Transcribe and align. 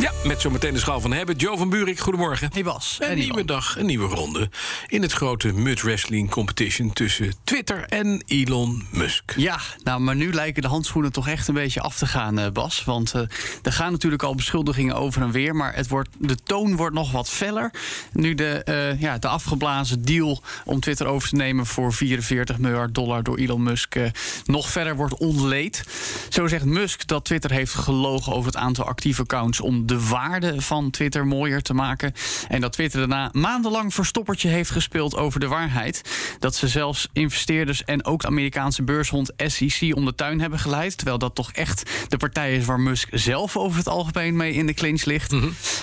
Ja, 0.00 0.12
met 0.24 0.40
zometeen 0.40 0.72
de 0.72 0.78
schaal 0.78 1.00
van 1.00 1.12
hebben. 1.12 1.36
Joe 1.36 1.56
van 1.56 1.68
Buurik, 1.68 1.98
goedemorgen. 1.98 2.48
Hey 2.52 2.62
Bas. 2.62 2.96
Een 3.00 3.08
En 3.08 3.18
nieuwe 3.18 3.44
dag, 3.44 3.78
een 3.78 3.86
nieuwe 3.86 4.14
ronde. 4.14 4.50
In 4.86 5.02
het 5.02 5.12
grote 5.12 5.52
Mud 5.52 5.82
Wrestling 5.82 6.30
Competition 6.30 6.92
tussen 6.92 7.34
Twitter 7.44 7.84
en 7.88 8.22
Elon 8.26 8.86
Musk. 8.90 9.34
Ja, 9.36 9.58
nou, 9.84 10.00
maar 10.00 10.16
nu 10.16 10.32
lijken 10.32 10.62
de 10.62 10.68
handschoenen 10.68 11.12
toch 11.12 11.28
echt 11.28 11.48
een 11.48 11.54
beetje 11.54 11.80
af 11.80 11.98
te 11.98 12.06
gaan, 12.06 12.38
eh, 12.38 12.50
Bas. 12.50 12.84
Want 12.84 13.14
eh, 13.14 13.20
er 13.62 13.72
gaan 13.72 13.92
natuurlijk 13.92 14.22
al 14.22 14.34
beschuldigingen 14.34 14.94
over 14.94 15.22
en 15.22 15.30
weer. 15.30 15.56
Maar 15.56 15.74
het 15.74 15.88
wordt, 15.88 16.08
de 16.18 16.36
toon 16.36 16.76
wordt 16.76 16.94
nog 16.94 17.12
wat 17.12 17.28
feller. 17.28 17.70
Nu 18.12 18.34
de, 18.34 18.62
eh, 18.64 19.00
ja, 19.00 19.18
de 19.18 19.28
afgeblazen 19.28 20.04
deal 20.04 20.42
om 20.64 20.80
Twitter 20.80 21.06
over 21.06 21.28
te 21.28 21.36
nemen 21.36 21.66
voor 21.66 21.92
44 21.92 22.58
miljard 22.58 22.94
dollar 22.94 23.22
door 23.22 23.38
Elon 23.38 23.62
Musk 23.62 23.96
nog 24.44 24.68
verder 24.68 24.96
wordt 24.96 25.16
ontleed. 25.16 25.84
Zo 26.28 26.46
zegt 26.46 26.64
Musk 26.64 27.06
dat 27.06 27.24
Twitter 27.24 27.50
heeft 27.50 27.74
gelogen 27.74 28.32
over 28.32 28.46
het 28.46 28.60
aantal 28.60 28.84
actieve 28.84 29.22
accounts 29.22 29.60
om 29.60 29.83
de 29.86 30.08
waarde 30.08 30.60
van 30.60 30.90
Twitter 30.90 31.26
mooier 31.26 31.62
te 31.62 31.74
maken. 31.74 32.12
En 32.48 32.60
dat 32.60 32.72
Twitter 32.72 32.98
daarna 32.98 33.28
maandenlang 33.32 33.94
verstoppertje 33.94 34.48
heeft 34.48 34.70
gespeeld 34.70 35.16
over 35.16 35.40
de 35.40 35.48
waarheid. 35.48 36.02
Dat 36.38 36.54
ze 36.54 36.68
zelfs 36.68 37.08
investeerders 37.12 37.84
en 37.84 38.04
ook 38.04 38.20
de 38.20 38.26
Amerikaanse 38.26 38.82
beurshond 38.82 39.32
SEC 39.36 39.96
om 39.96 40.04
de 40.04 40.14
tuin 40.14 40.40
hebben 40.40 40.58
geleid. 40.58 40.96
Terwijl 40.96 41.18
dat 41.18 41.34
toch 41.34 41.52
echt 41.52 41.90
de 42.08 42.16
partij 42.16 42.56
is 42.56 42.64
waar 42.64 42.80
Musk 42.80 43.08
zelf 43.12 43.56
over 43.56 43.78
het 43.78 43.88
algemeen 43.88 44.36
mee 44.36 44.52
in 44.52 44.66
de 44.66 44.74
clinch 44.74 45.04
ligt. 45.04 45.34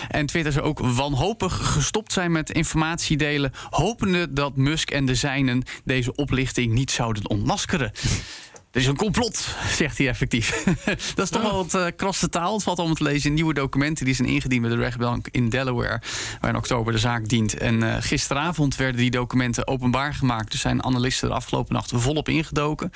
En 0.10 0.26
Twitter 0.26 0.52
zou 0.52 0.66
ook 0.66 0.80
wanhopig 0.80 1.72
gestopt 1.74 2.14
zijn 2.14 2.32
met 2.32 2.52
informatie 2.52 3.18
delen. 3.18 3.54
Hopende 3.70 4.34
dat 4.34 4.56
Musk 4.56 4.92
en 4.92 5.06
de 5.06 5.16
zijnen 5.16 5.64
deze 5.84 6.16
oplichting 6.16 6.74
niet 6.74 6.92
zouden 6.92 7.30
ontmaskeren. 7.30 7.92
Er 8.72 8.82
is 8.82 8.88
een 8.88 8.96
complot, 8.96 9.56
zegt 9.70 9.98
hij 9.98 10.08
effectief. 10.08 10.64
dat 11.16 11.26
is 11.26 11.30
toch 11.30 11.42
wel 11.42 11.56
wat 11.56 11.74
uh, 11.74 11.86
krasse 11.96 12.30
taal. 12.30 12.54
Het 12.54 12.64
valt 12.64 12.78
allemaal 12.78 12.96
te 12.96 13.04
lezen 13.04 13.30
in 13.30 13.36
nieuwe 13.36 13.54
documenten 13.54 14.06
die 14.06 14.14
zijn 14.14 14.28
ingediend 14.28 14.62
bij 14.62 14.72
de 14.72 14.78
rechtbank 14.78 15.28
in 15.32 15.50
Delaware, 15.50 16.02
waar 16.40 16.50
in 16.50 16.56
oktober 16.56 16.94
de 16.94 17.00
zaak 17.00 17.28
dient. 17.28 17.58
En 17.58 17.84
uh, 17.84 17.96
gisteravond 18.00 18.76
werden 18.76 19.02
die 19.02 19.12
documenten 19.12 19.68
openbaar 19.68 20.14
gemaakt. 20.14 20.52
Dus 20.52 20.62
zijn 20.62 20.84
analisten 20.84 21.30
er 21.30 21.36
afgelopen 21.36 21.74
nacht 21.74 21.92
volop 21.96 22.30
ingedoken. 22.30 22.92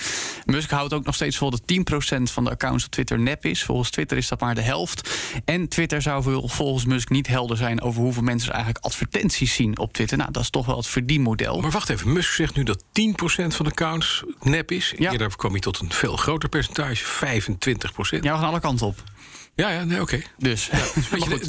Musk 0.46 0.70
houdt 0.70 0.94
ook 0.94 1.06
nog 1.06 1.16
steeds 1.16 1.38
vol 1.38 1.50
dat 1.50 1.62
10% 1.62 2.22
van 2.22 2.44
de 2.44 2.50
accounts 2.50 2.86
op 2.86 2.92
Twitter 2.92 3.20
nep 3.20 3.46
is. 3.46 3.64
Volgens 3.64 3.90
Twitter 3.90 4.18
is 4.18 4.28
dat 4.28 4.40
maar 4.40 4.56
de 4.56 4.62
helft. 4.62 5.09
En 5.46 5.68
Twitter 5.68 6.02
zou 6.02 6.42
volgens 6.46 6.86
Musk 6.86 7.09
niet 7.09 7.28
helder 7.28 7.58
zijn 7.58 7.81
over 7.81 8.02
hoeveel 8.02 8.23
mensen 8.23 8.53
eigenlijk 8.53 8.86
advertenties 8.86 9.53
zien 9.53 9.78
op 9.80 9.94
Twitter. 9.94 10.18
Nou, 10.18 10.31
dat 10.31 10.44
is 10.44 10.50
toch 10.50 10.66
wel 10.66 10.78
het 10.78 10.88
verdienmodel. 10.88 11.62
Maar 11.62 11.72
wacht 11.72 11.90
even, 11.90 12.14
Musk 12.14 12.34
zegt 12.34 12.56
nu 12.56 12.64
dat 12.64 12.84
10% 12.84 12.84
van 13.48 13.66
de 13.66 13.72
accounts 13.72 14.23
nep 14.42 14.72
is. 14.72 14.94
Ja. 14.98 15.12
Eerder 15.12 15.36
kwam 15.36 15.52
hij 15.52 15.64
tot 15.66 15.80
een 15.80 15.91
veel 15.91 16.16
groter 16.16 16.49
percentage, 16.49 17.05
25 17.05 17.94
procent. 17.94 18.23
Ja, 18.23 18.33
we 18.33 18.39
gaan 18.39 18.47
alle 18.49 18.59
kanten 18.59 18.88
op. 18.88 19.03
Ja, 19.56 19.70
ja, 19.70 19.84
nee, 19.84 20.02
oké. 20.02 20.22
Dus, 20.38 20.70
ja, 20.72 20.78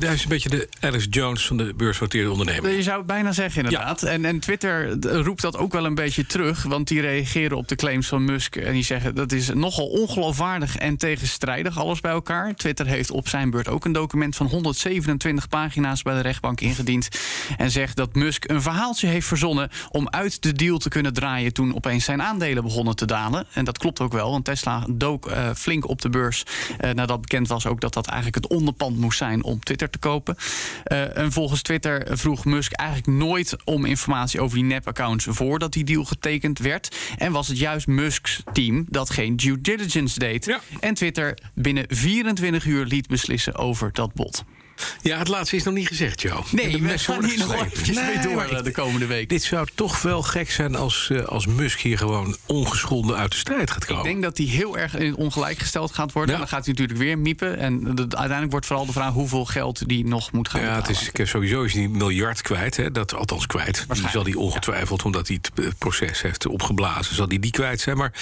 is 0.12 0.22
een 0.22 0.28
beetje 0.28 0.48
de 0.48 0.68
Alice 0.80 1.08
Jones 1.08 1.46
van 1.46 1.56
de 1.56 1.74
beursgenoteerde 1.74 2.30
ondernemer. 2.30 2.70
Je 2.70 2.82
zou 2.82 2.98
het 2.98 3.06
bijna 3.06 3.32
zeggen, 3.32 3.64
inderdaad. 3.64 4.00
Ja. 4.00 4.08
En, 4.08 4.24
en 4.24 4.38
Twitter 4.38 5.00
roept 5.22 5.42
dat 5.42 5.56
ook 5.56 5.72
wel 5.72 5.84
een 5.84 5.94
beetje 5.94 6.26
terug. 6.26 6.62
Want 6.62 6.88
die 6.88 7.00
reageren 7.00 7.56
op 7.56 7.68
de 7.68 7.76
claims 7.76 8.06
van 8.06 8.24
Musk. 8.24 8.56
En 8.56 8.72
die 8.72 8.84
zeggen 8.84 9.14
dat 9.14 9.32
is 9.32 9.48
nogal 9.48 9.86
ongeloofwaardig 9.86 10.76
en 10.76 10.96
tegenstrijdig, 10.96 11.78
alles 11.78 12.00
bij 12.00 12.12
elkaar. 12.12 12.54
Twitter 12.54 12.86
heeft 12.86 13.10
op 13.10 13.28
zijn 13.28 13.50
beurt 13.50 13.68
ook 13.68 13.84
een 13.84 13.92
document 13.92 14.36
van 14.36 14.46
127 14.46 15.48
pagina's 15.48 16.02
bij 16.02 16.14
de 16.14 16.20
rechtbank 16.20 16.60
ingediend. 16.60 17.08
En 17.56 17.70
zegt 17.70 17.96
dat 17.96 18.14
Musk 18.14 18.48
een 18.48 18.62
verhaaltje 18.62 19.06
heeft 19.06 19.26
verzonnen 19.26 19.70
om 19.90 20.08
uit 20.08 20.42
de 20.42 20.52
deal 20.52 20.78
te 20.78 20.88
kunnen 20.88 21.12
draaien. 21.12 21.52
toen 21.52 21.74
opeens 21.74 22.04
zijn 22.04 22.22
aandelen 22.22 22.62
begonnen 22.62 22.96
te 22.96 23.06
dalen. 23.06 23.46
En 23.52 23.64
dat 23.64 23.78
klopt 23.78 24.00
ook 24.00 24.12
wel, 24.12 24.30
want 24.30 24.44
Tesla 24.44 24.86
dook 24.90 25.30
uh, 25.30 25.50
flink 25.54 25.88
op 25.88 26.02
de 26.02 26.10
beurs. 26.10 26.44
Uh, 26.80 26.90
nadat 26.90 27.20
bekend 27.20 27.48
was 27.48 27.66
ook 27.66 27.80
dat 27.80 27.94
dat 27.96 28.06
eigenlijk 28.06 28.44
het 28.44 28.52
onderpand 28.52 28.96
moest 28.96 29.18
zijn 29.18 29.44
om 29.44 29.60
Twitter 29.60 29.90
te 29.90 29.98
kopen. 29.98 30.36
Uh, 30.86 31.16
en 31.16 31.32
volgens 31.32 31.62
Twitter 31.62 32.18
vroeg 32.18 32.44
Musk 32.44 32.72
eigenlijk 32.72 33.18
nooit 33.18 33.56
om 33.64 33.84
informatie 33.84 34.40
over 34.40 34.56
die 34.56 34.66
nep-accounts 34.66 35.26
voordat 35.28 35.72
die 35.72 35.84
deal 35.84 36.04
getekend 36.04 36.58
werd. 36.58 36.96
En 37.16 37.32
was 37.32 37.48
het 37.48 37.58
juist 37.58 37.86
Musks 37.86 38.42
team 38.52 38.86
dat 38.88 39.10
geen 39.10 39.36
due 39.36 39.60
diligence 39.60 40.18
deed. 40.18 40.44
Ja. 40.44 40.60
En 40.80 40.94
Twitter 40.94 41.38
binnen 41.54 41.84
24 41.88 42.64
uur 42.64 42.84
liet 42.84 43.06
beslissen 43.06 43.54
over 43.54 43.92
dat 43.92 44.14
bod. 44.14 44.44
Ja, 45.02 45.18
het 45.18 45.28
laatste 45.28 45.56
is 45.56 45.62
nog 45.62 45.74
niet 45.74 45.86
gezegd, 45.86 46.20
Joe. 46.20 46.42
Nee, 46.50 46.82
we 46.82 46.98
gaan 46.98 47.24
hier 47.24 47.38
nog 47.38 47.54
eventjes 47.54 47.96
mee 47.96 48.18
door 48.18 48.62
de 48.62 48.70
komende 48.70 49.06
week. 49.06 49.28
Dit 49.28 49.42
zou 49.42 49.68
toch 49.74 50.02
wel 50.02 50.22
gek 50.22 50.50
zijn 50.50 50.76
als, 50.76 51.08
uh, 51.12 51.24
als 51.24 51.46
Musk 51.46 51.80
hier 51.80 51.98
gewoon 51.98 52.36
ongeschonden 52.46 53.16
uit 53.16 53.30
de 53.30 53.36
strijd 53.36 53.70
gaat 53.70 53.84
komen. 53.84 54.04
Ik 54.04 54.10
denk 54.10 54.22
dat 54.22 54.36
hij 54.38 54.46
heel 54.46 54.78
erg 54.78 54.94
in 54.94 55.16
ongelijk 55.16 55.58
gesteld 55.58 55.94
gaat 55.94 56.12
worden. 56.12 56.32
Ja. 56.34 56.40
Dan 56.40 56.48
gaat 56.48 56.64
hij 56.64 56.74
natuurlijk 56.74 56.98
weer 56.98 57.18
miepen. 57.18 57.58
En 57.58 57.94
de, 57.94 58.00
uiteindelijk 58.00 58.50
wordt 58.50 58.66
vooral 58.66 58.86
de 58.86 58.92
vraag 58.92 59.12
hoeveel 59.12 59.44
geld 59.44 59.88
die 59.88 60.06
nog 60.06 60.32
moet 60.32 60.48
gaan 60.48 60.60
Ja, 60.60 60.82
het 60.82 60.88
is, 60.88 61.30
sowieso 61.30 61.62
is 61.62 61.74
een 61.74 61.90
miljard 61.90 62.42
kwijt. 62.42 62.76
Hè, 62.76 62.90
dat, 62.90 63.14
althans 63.14 63.46
kwijt. 63.46 63.86
Die 63.92 64.08
zal 64.08 64.24
hij 64.24 64.34
ongetwijfeld, 64.34 65.00
ja. 65.00 65.06
omdat 65.06 65.28
hij 65.28 65.38
het 65.54 65.78
proces 65.78 66.22
heeft 66.22 66.46
opgeblazen... 66.46 67.14
zal 67.14 67.28
hij 67.28 67.38
die 67.38 67.50
kwijt 67.50 67.80
zijn. 67.80 67.96
Maar 67.96 68.12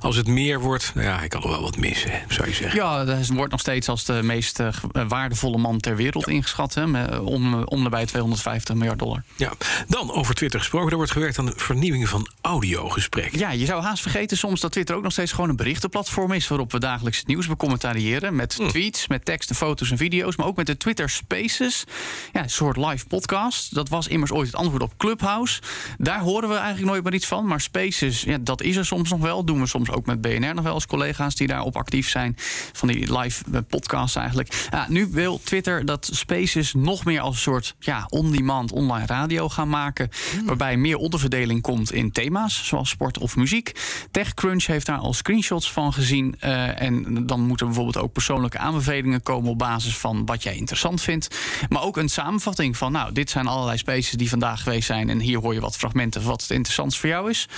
als 0.00 0.16
het 0.16 0.26
meer 0.26 0.60
wordt, 0.60 0.92
nou 0.94 1.06
ja, 1.06 1.18
hij 1.18 1.28
kan 1.28 1.42
er 1.42 1.48
wel 1.48 1.62
wat 1.62 1.76
missen, 1.76 2.12
zou 2.28 2.48
je 2.48 2.54
zeggen. 2.54 2.78
Ja, 2.78 3.04
hij 3.04 3.24
wordt 3.32 3.50
nog 3.50 3.60
steeds 3.60 3.88
als 3.88 4.04
de 4.04 4.20
meest 4.22 4.60
uh, 4.60 4.68
waardevolle 5.08 5.58
man 5.58 5.80
ter 5.80 5.90
wereld 5.90 6.03
wereld 6.04 6.28
ingeschat. 6.28 6.74
Hè, 6.74 6.86
met 6.86 7.18
om, 7.18 7.62
om 7.62 7.82
nabij 7.82 8.06
250 8.06 8.74
miljard 8.74 8.98
dollar. 8.98 9.22
Ja, 9.36 9.52
dan 9.88 10.12
over 10.12 10.34
Twitter 10.34 10.60
gesproken. 10.60 10.90
Er 10.90 10.96
wordt 10.96 11.10
gewerkt 11.10 11.38
aan 11.38 11.46
de 11.46 11.52
vernieuwing 11.56 12.08
van 12.08 12.28
audiogesprekken. 12.40 13.38
Ja, 13.38 13.50
je 13.50 13.66
zou 13.66 13.82
haast 13.82 14.02
vergeten 14.02 14.36
soms 14.36 14.60
dat 14.60 14.72
Twitter 14.72 14.96
ook 14.96 15.02
nog 15.02 15.12
steeds 15.12 15.32
gewoon 15.32 15.50
een 15.50 15.56
berichtenplatform 15.56 16.32
is... 16.32 16.48
waarop 16.48 16.72
we 16.72 16.78
dagelijks 16.78 17.18
het 17.18 17.26
nieuws 17.26 17.46
becommentariëren. 17.46 18.36
Met 18.36 18.54
hm. 18.54 18.68
tweets, 18.68 19.08
met 19.08 19.24
teksten, 19.24 19.56
foto's 19.56 19.90
en 19.90 19.96
video's. 19.96 20.36
Maar 20.36 20.46
ook 20.46 20.56
met 20.56 20.66
de 20.66 20.76
Twitter 20.76 21.10
Spaces. 21.10 21.84
Ja, 22.32 22.42
een 22.42 22.50
soort 22.50 22.76
live 22.76 23.06
podcast. 23.06 23.74
Dat 23.74 23.88
was 23.88 24.08
immers 24.08 24.32
ooit 24.32 24.46
het 24.46 24.56
antwoord 24.56 24.82
op 24.82 24.96
Clubhouse. 24.96 25.60
Daar 25.98 26.20
horen 26.20 26.48
we 26.48 26.54
eigenlijk 26.54 26.86
nooit 26.86 27.04
meer 27.04 27.14
iets 27.14 27.26
van. 27.26 27.46
Maar 27.46 27.60
Spaces, 27.60 28.22
ja, 28.22 28.38
dat 28.40 28.62
is 28.62 28.76
er 28.76 28.86
soms 28.86 29.10
nog 29.10 29.20
wel. 29.20 29.44
Doen 29.44 29.60
we 29.60 29.66
soms 29.66 29.90
ook 29.90 30.06
met 30.06 30.20
BNR 30.20 30.54
nog 30.54 30.64
wel 30.64 30.74
eens 30.74 30.86
collega's 30.86 31.34
die 31.34 31.46
daarop 31.46 31.76
actief 31.76 32.08
zijn. 32.08 32.36
Van 32.72 32.88
die 32.88 33.18
live 33.18 33.62
podcasts 33.62 34.16
eigenlijk. 34.16 34.68
Ja, 34.70 34.86
nu 34.88 35.08
wil 35.10 35.40
Twitter 35.44 35.84
dat 35.84 35.93
Spaces 36.00 36.74
nog 36.74 37.04
meer 37.04 37.20
als 37.20 37.34
een 37.34 37.40
soort 37.40 37.74
ja, 37.78 38.06
on-demand 38.08 38.72
online 38.72 39.06
radio 39.06 39.48
gaan 39.48 39.68
maken. 39.68 40.10
Hmm. 40.30 40.46
Waarbij 40.46 40.76
meer 40.76 40.96
onderverdeling 40.96 41.62
komt 41.62 41.92
in 41.92 42.12
thema's, 42.12 42.66
zoals 42.66 42.88
sport 42.88 43.18
of 43.18 43.36
muziek. 43.36 43.72
TechCrunch 44.10 44.66
heeft 44.66 44.86
daar 44.86 44.98
al 44.98 45.12
screenshots 45.12 45.72
van 45.72 45.92
gezien. 45.92 46.34
Uh, 46.44 46.80
en 46.80 47.26
dan 47.26 47.40
moeten 47.40 47.66
bijvoorbeeld 47.66 47.96
ook 47.96 48.12
persoonlijke 48.12 48.58
aanbevelingen 48.58 49.22
komen 49.22 49.50
op 49.50 49.58
basis 49.58 49.96
van 49.96 50.26
wat 50.26 50.42
jij 50.42 50.56
interessant 50.56 51.00
vindt. 51.00 51.36
Maar 51.68 51.82
ook 51.82 51.96
een 51.96 52.08
samenvatting 52.08 52.76
van, 52.76 52.92
nou, 52.92 53.12
dit 53.12 53.30
zijn 53.30 53.46
allerlei 53.46 53.78
spaces 53.78 54.10
die 54.10 54.28
vandaag 54.28 54.62
geweest 54.62 54.86
zijn. 54.86 55.10
En 55.10 55.20
hier 55.20 55.38
hoor 55.38 55.54
je 55.54 55.60
wat 55.60 55.76
fragmenten 55.76 56.20
van 56.20 56.30
wat 56.30 56.42
het 56.42 56.50
interessant 56.50 56.96
voor 56.96 57.08
jou 57.08 57.30
is. 57.30 57.48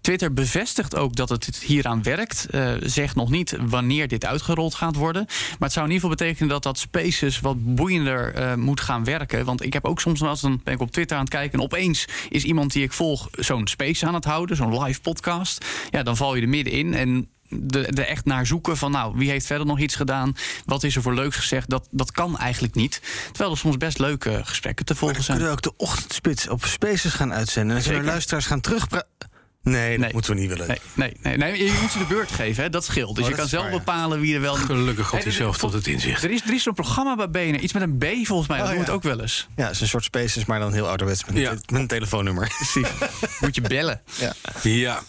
Twitter 0.00 0.32
bevestigt 0.32 0.96
ook 0.96 1.16
dat 1.16 1.28
het 1.28 1.58
hieraan 1.64 2.02
werkt. 2.02 2.46
Uh, 2.50 2.72
zegt 2.80 3.14
nog 3.14 3.30
niet 3.30 3.56
wanneer 3.60 4.08
dit 4.08 4.24
uitgerold 4.24 4.74
gaat 4.74 4.96
worden. 4.96 5.24
Maar 5.26 5.56
het 5.58 5.72
zou 5.72 5.86
in 5.86 5.92
ieder 5.92 6.08
geval 6.08 6.26
betekenen 6.26 6.48
dat 6.48 6.62
dat 6.62 6.78
Spaces 6.78 7.40
wat 7.40 7.56
boeiender 7.76 8.38
uh, 8.38 8.54
moet 8.54 8.80
gaan 8.80 9.04
werken. 9.04 9.44
Want 9.44 9.64
ik 9.64 9.72
heb 9.72 9.84
ook 9.84 10.00
soms 10.00 10.20
wel 10.20 10.30
eens, 10.30 10.40
dan 10.40 10.60
ben 10.64 10.74
ik 10.74 10.80
op 10.80 10.90
Twitter 10.90 11.16
aan 11.16 11.22
het 11.22 11.32
kijken... 11.32 11.58
en 11.58 11.64
opeens 11.64 12.08
is 12.28 12.44
iemand 12.44 12.72
die 12.72 12.82
ik 12.82 12.92
volg 12.92 13.28
zo'n 13.32 13.66
space 13.66 14.06
aan 14.06 14.14
het 14.14 14.24
houden, 14.24 14.56
zo'n 14.56 14.82
live 14.82 15.00
podcast. 15.00 15.64
Ja, 15.90 16.02
dan 16.02 16.16
val 16.16 16.34
je 16.34 16.42
er 16.42 16.48
middenin 16.48 16.94
en 16.94 17.28
er 17.70 17.94
de 17.94 18.04
echt 18.04 18.24
naar 18.24 18.46
zoeken 18.46 18.76
van, 18.76 18.90
nou, 18.90 19.16
wie 19.16 19.30
heeft 19.30 19.46
verder 19.46 19.66
nog 19.66 19.78
iets 19.78 19.94
gedaan? 19.94 20.36
Wat 20.64 20.82
is 20.82 20.96
er 20.96 21.02
voor 21.02 21.14
leuks 21.14 21.36
gezegd? 21.36 21.70
Dat, 21.70 21.88
dat 21.90 22.12
kan 22.12 22.38
eigenlijk 22.38 22.74
niet. 22.74 23.00
Terwijl 23.26 23.50
er 23.50 23.58
soms 23.58 23.76
best 23.76 23.98
leuke 23.98 24.40
gesprekken 24.44 24.84
te 24.84 24.94
volgen 24.94 25.22
zijn. 25.22 25.38
kunnen 25.38 25.56
we 25.56 25.68
ook 25.68 25.76
de 25.76 25.84
ochtendspits 25.84 26.48
op 26.48 26.64
Spaces 26.64 27.12
gaan 27.12 27.32
uitzenden. 27.32 27.76
En 27.76 27.82
kunnen 27.82 28.04
luisteraars 28.04 28.46
gaan 28.46 28.60
terugpraten. 28.60 29.34
Nee, 29.72 29.90
dat 29.90 29.98
Nee. 30.00 30.12
moeten 30.12 30.34
we 30.34 30.40
niet 30.40 30.48
willen. 30.48 30.66
Nee, 30.66 30.78
nee, 30.94 31.12
nee, 31.22 31.36
nee, 31.36 31.64
je 31.64 31.78
moet 31.82 31.90
ze 31.90 31.98
de 31.98 32.04
beurt 32.04 32.30
geven, 32.32 32.62
hè? 32.62 32.70
dat 32.70 32.84
scheelt. 32.84 33.14
Dus 33.14 33.24
Oh, 33.24 33.30
je 33.30 33.36
dat 33.36 33.40
kan 33.40 33.48
zelf 33.48 33.62
waar, 33.62 33.72
ja. 33.72 33.78
bepalen 33.78 34.20
wie 34.20 34.34
er 34.34 34.40
wel... 34.40 34.54
Gelukkig 34.54 35.04
had 35.04 35.12
Nee, 35.14 35.22
hij 35.22 35.32
zelf 35.32 35.58
tot 35.58 35.72
het 35.72 35.86
inzicht. 35.86 36.24
Er 36.24 36.30
is, 36.30 36.42
er 36.42 36.54
is 36.54 36.62
zo'n 36.62 36.74
programma 36.74 37.16
bij 37.28 37.30
BNR, 37.30 37.60
iets 37.60 37.72
met 37.72 37.82
een 37.82 37.98
B 37.98 38.04
volgens 38.26 38.48
mij, 38.48 38.58
dat 38.58 38.66
Oh, 38.66 38.72
doen 38.72 38.82
we 38.84 38.86
ja. 38.86 38.92
het 38.92 39.04
ook 39.06 39.12
wel 39.12 39.20
eens. 39.20 39.48
Ja, 39.56 39.62
het 39.64 39.74
is 39.74 39.80
een 39.80 39.88
soort 39.88 40.04
Spaces, 40.04 40.44
maar 40.44 40.58
dan 40.58 40.72
heel 40.72 40.88
ouderwets 40.88 41.24
met, 41.24 41.36
Ja. 41.36 41.50
een, 41.50 41.60
met 41.72 41.80
een 41.80 41.86
telefoonnummer. 41.86 42.52
Precies. 42.56 42.88
moet 43.40 43.54
je 43.54 43.60
bellen. 43.60 44.00
Ja. 44.18 44.32
Ja, 44.62 45.02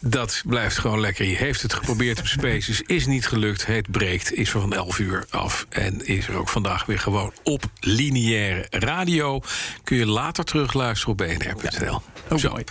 dat 0.00 0.42
blijft 0.46 0.78
gewoon 0.78 1.00
lekker. 1.00 1.24
Je 1.26 1.36
heeft 1.36 1.62
het 1.62 1.72
geprobeerd 1.74 2.18
op 2.18 2.26
Spaces, 2.26 2.80
is 2.82 3.06
niet 3.06 3.26
gelukt. 3.26 3.66
Het 3.66 3.90
breekt, 3.90 4.32
is 4.32 4.50
van 4.50 4.72
11 4.74 4.98
uur 4.98 5.26
af. 5.30 5.66
En 5.68 6.06
is 6.06 6.28
er 6.28 6.34
ook 6.36 6.48
vandaag 6.48 6.86
weer 6.86 6.98
gewoon 6.98 7.32
op 7.42 7.64
lineaire 7.80 8.66
radio. 8.70 9.40
Kun 9.84 9.96
je 9.96 10.06
later 10.06 10.44
terugluisteren 10.44 11.12
op 11.12 11.18
bnr.nl. 11.18 12.02
Ook 12.28 12.40
Zo. 12.40 12.50
mooi. 12.50 12.64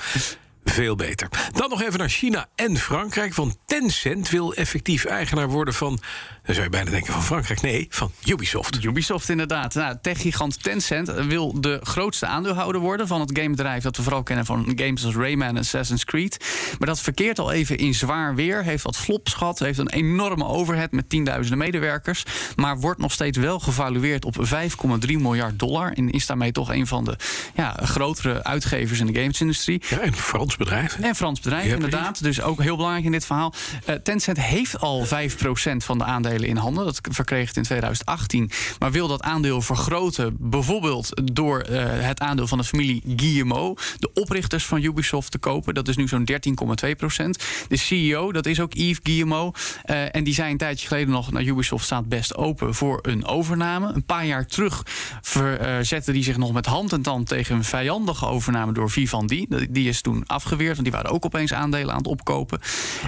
Veel 0.69 0.95
beter. 0.95 1.29
Dan 1.51 1.69
nog 1.69 1.81
even 1.81 1.99
naar 1.99 2.09
China 2.09 2.47
en 2.55 2.77
Frankrijk. 2.77 3.33
Want 3.33 3.57
Tencent 3.65 4.29
wil 4.29 4.53
effectief 4.53 5.05
eigenaar 5.05 5.49
worden 5.49 5.73
van 5.73 5.99
Dan 6.43 6.53
zou 6.55 6.63
je 6.63 6.69
bijna 6.69 6.89
denken 6.89 7.13
van 7.13 7.23
Frankrijk. 7.23 7.61
Nee, 7.61 7.87
van 7.89 8.11
Ubisoft. 8.25 8.83
Ubisoft 8.83 9.29
inderdaad. 9.29 9.73
Nou, 9.73 9.97
techgigant 10.01 10.63
Tencent 10.63 11.11
wil 11.11 11.61
de 11.61 11.79
grootste 11.83 12.25
aandeelhouder 12.25 12.81
worden 12.81 13.07
van 13.07 13.19
het 13.19 13.31
gamebedrijf 13.39 13.83
dat 13.83 13.97
we 13.97 14.03
vooral 14.03 14.23
kennen 14.23 14.45
van 14.45 14.71
games 14.75 15.05
als 15.05 15.15
Rayman 15.15 15.47
en 15.47 15.57
Assassin's 15.57 16.05
Creed. 16.05 16.45
Maar 16.79 16.87
dat 16.87 16.99
verkeert 16.99 17.39
al 17.39 17.51
even 17.51 17.77
in 17.77 17.93
zwaar 17.93 18.35
weer, 18.35 18.63
heeft 18.63 18.83
wat 18.83 18.97
flops 18.97 19.33
gehad, 19.33 19.59
heeft 19.59 19.79
een 19.79 19.89
enorme 19.89 20.45
overhead 20.45 20.91
met 20.91 21.09
tienduizenden 21.09 21.57
medewerkers, 21.57 22.23
maar 22.55 22.79
wordt 22.79 23.01
nog 23.01 23.11
steeds 23.11 23.37
wel 23.37 23.59
gevalueerd 23.59 24.25
op 24.25 24.35
5,3 24.35 25.07
miljard 25.07 25.59
dollar 25.59 25.91
en 25.91 26.09
is 26.09 26.25
daarmee 26.25 26.51
toch 26.51 26.73
een 26.73 26.87
van 26.87 27.03
de 27.03 27.15
ja, 27.55 27.79
grotere 27.83 28.43
uitgevers 28.43 28.99
in 28.99 29.05
de 29.05 29.19
gamesindustrie. 29.19 29.83
Ja, 29.89 30.03
een 30.03 30.15
Frans 30.15 30.57
bedrijf. 30.59 30.97
En 30.99 31.15
Frans 31.15 31.39
bedrijf, 31.39 31.65
Ja, 31.65 31.73
inderdaad. 31.73 32.23
Dus 32.23 32.41
ook 32.41 32.61
heel 32.61 32.75
belangrijk 32.75 33.05
in 33.05 33.11
dit 33.11 33.25
verhaal. 33.25 33.53
Eh, 33.85 33.95
Tencent 33.95 34.41
heeft 34.41 34.79
al 34.79 35.05
5% 35.05 35.83
van 35.83 35.97
de 35.97 36.03
aandelen 36.03 36.47
in 36.49 36.57
handen. 36.57 36.85
Dat 36.85 36.99
verkreeg 37.01 37.47
het 37.47 37.57
in 37.57 37.63
2018. 37.63 38.51
Maar 38.79 38.91
wil 38.91 39.07
dat 39.07 39.21
aandeel 39.21 39.61
vergroten. 39.61 40.35
Bijvoorbeeld 40.39 41.21
door 41.33 41.59
eh, 41.59 41.85
het 41.87 42.19
aandeel 42.19 42.47
van 42.47 42.57
de 42.57 42.63
familie 42.63 43.01
Guillemot. 43.15 43.95
De 43.99 44.13
oprichters 44.13 44.65
van 44.65 44.83
Ubisoft 44.83 45.31
te 45.31 45.37
kopen. 45.37 45.73
Dat 45.73 45.87
is 45.87 45.95
nu 45.95 46.07
zo'n 46.07 46.29
13,2%. 46.31 47.43
De 47.67 47.77
CEO, 47.77 48.31
dat 48.31 48.45
is 48.45 48.59
ook 48.59 48.73
Yves 48.73 48.99
Guillemot. 49.03 49.57
Eh, 49.83 50.15
en 50.15 50.23
die 50.23 50.33
zei 50.33 50.51
een 50.51 50.57
tijdje 50.57 50.87
geleden 50.87 51.09
nog... 51.09 51.31
Nou, 51.31 51.45
Ubisoft 51.45 51.85
staat 51.85 52.09
best 52.09 52.35
open 52.35 52.73
voor 52.75 52.99
een 53.01 53.25
overname. 53.25 53.93
Een 53.93 54.05
paar 54.05 54.25
jaar 54.25 54.45
terug 54.45 54.83
verzette 55.21 56.11
die 56.11 56.23
zich 56.23 56.37
nog 56.37 56.53
met 56.53 56.65
hand 56.65 56.93
en 56.93 57.01
tand... 57.01 57.27
tegen 57.27 57.55
een 57.55 57.63
vijandige 57.63 58.25
overname 58.25 58.73
door 58.73 58.89
Vivendi. 58.89 59.45
Die 59.69 59.87
is 59.87 60.01
toen 60.01 60.23
afgeweerd, 60.49 60.77
want 60.77 60.87
die 60.87 61.01
waren 61.01 61.11
ook 61.11 61.25
opeens 61.25 61.53
aandelen 61.53 61.91
aan 61.91 61.97
het 61.97 62.07
opkopen. 62.07 62.59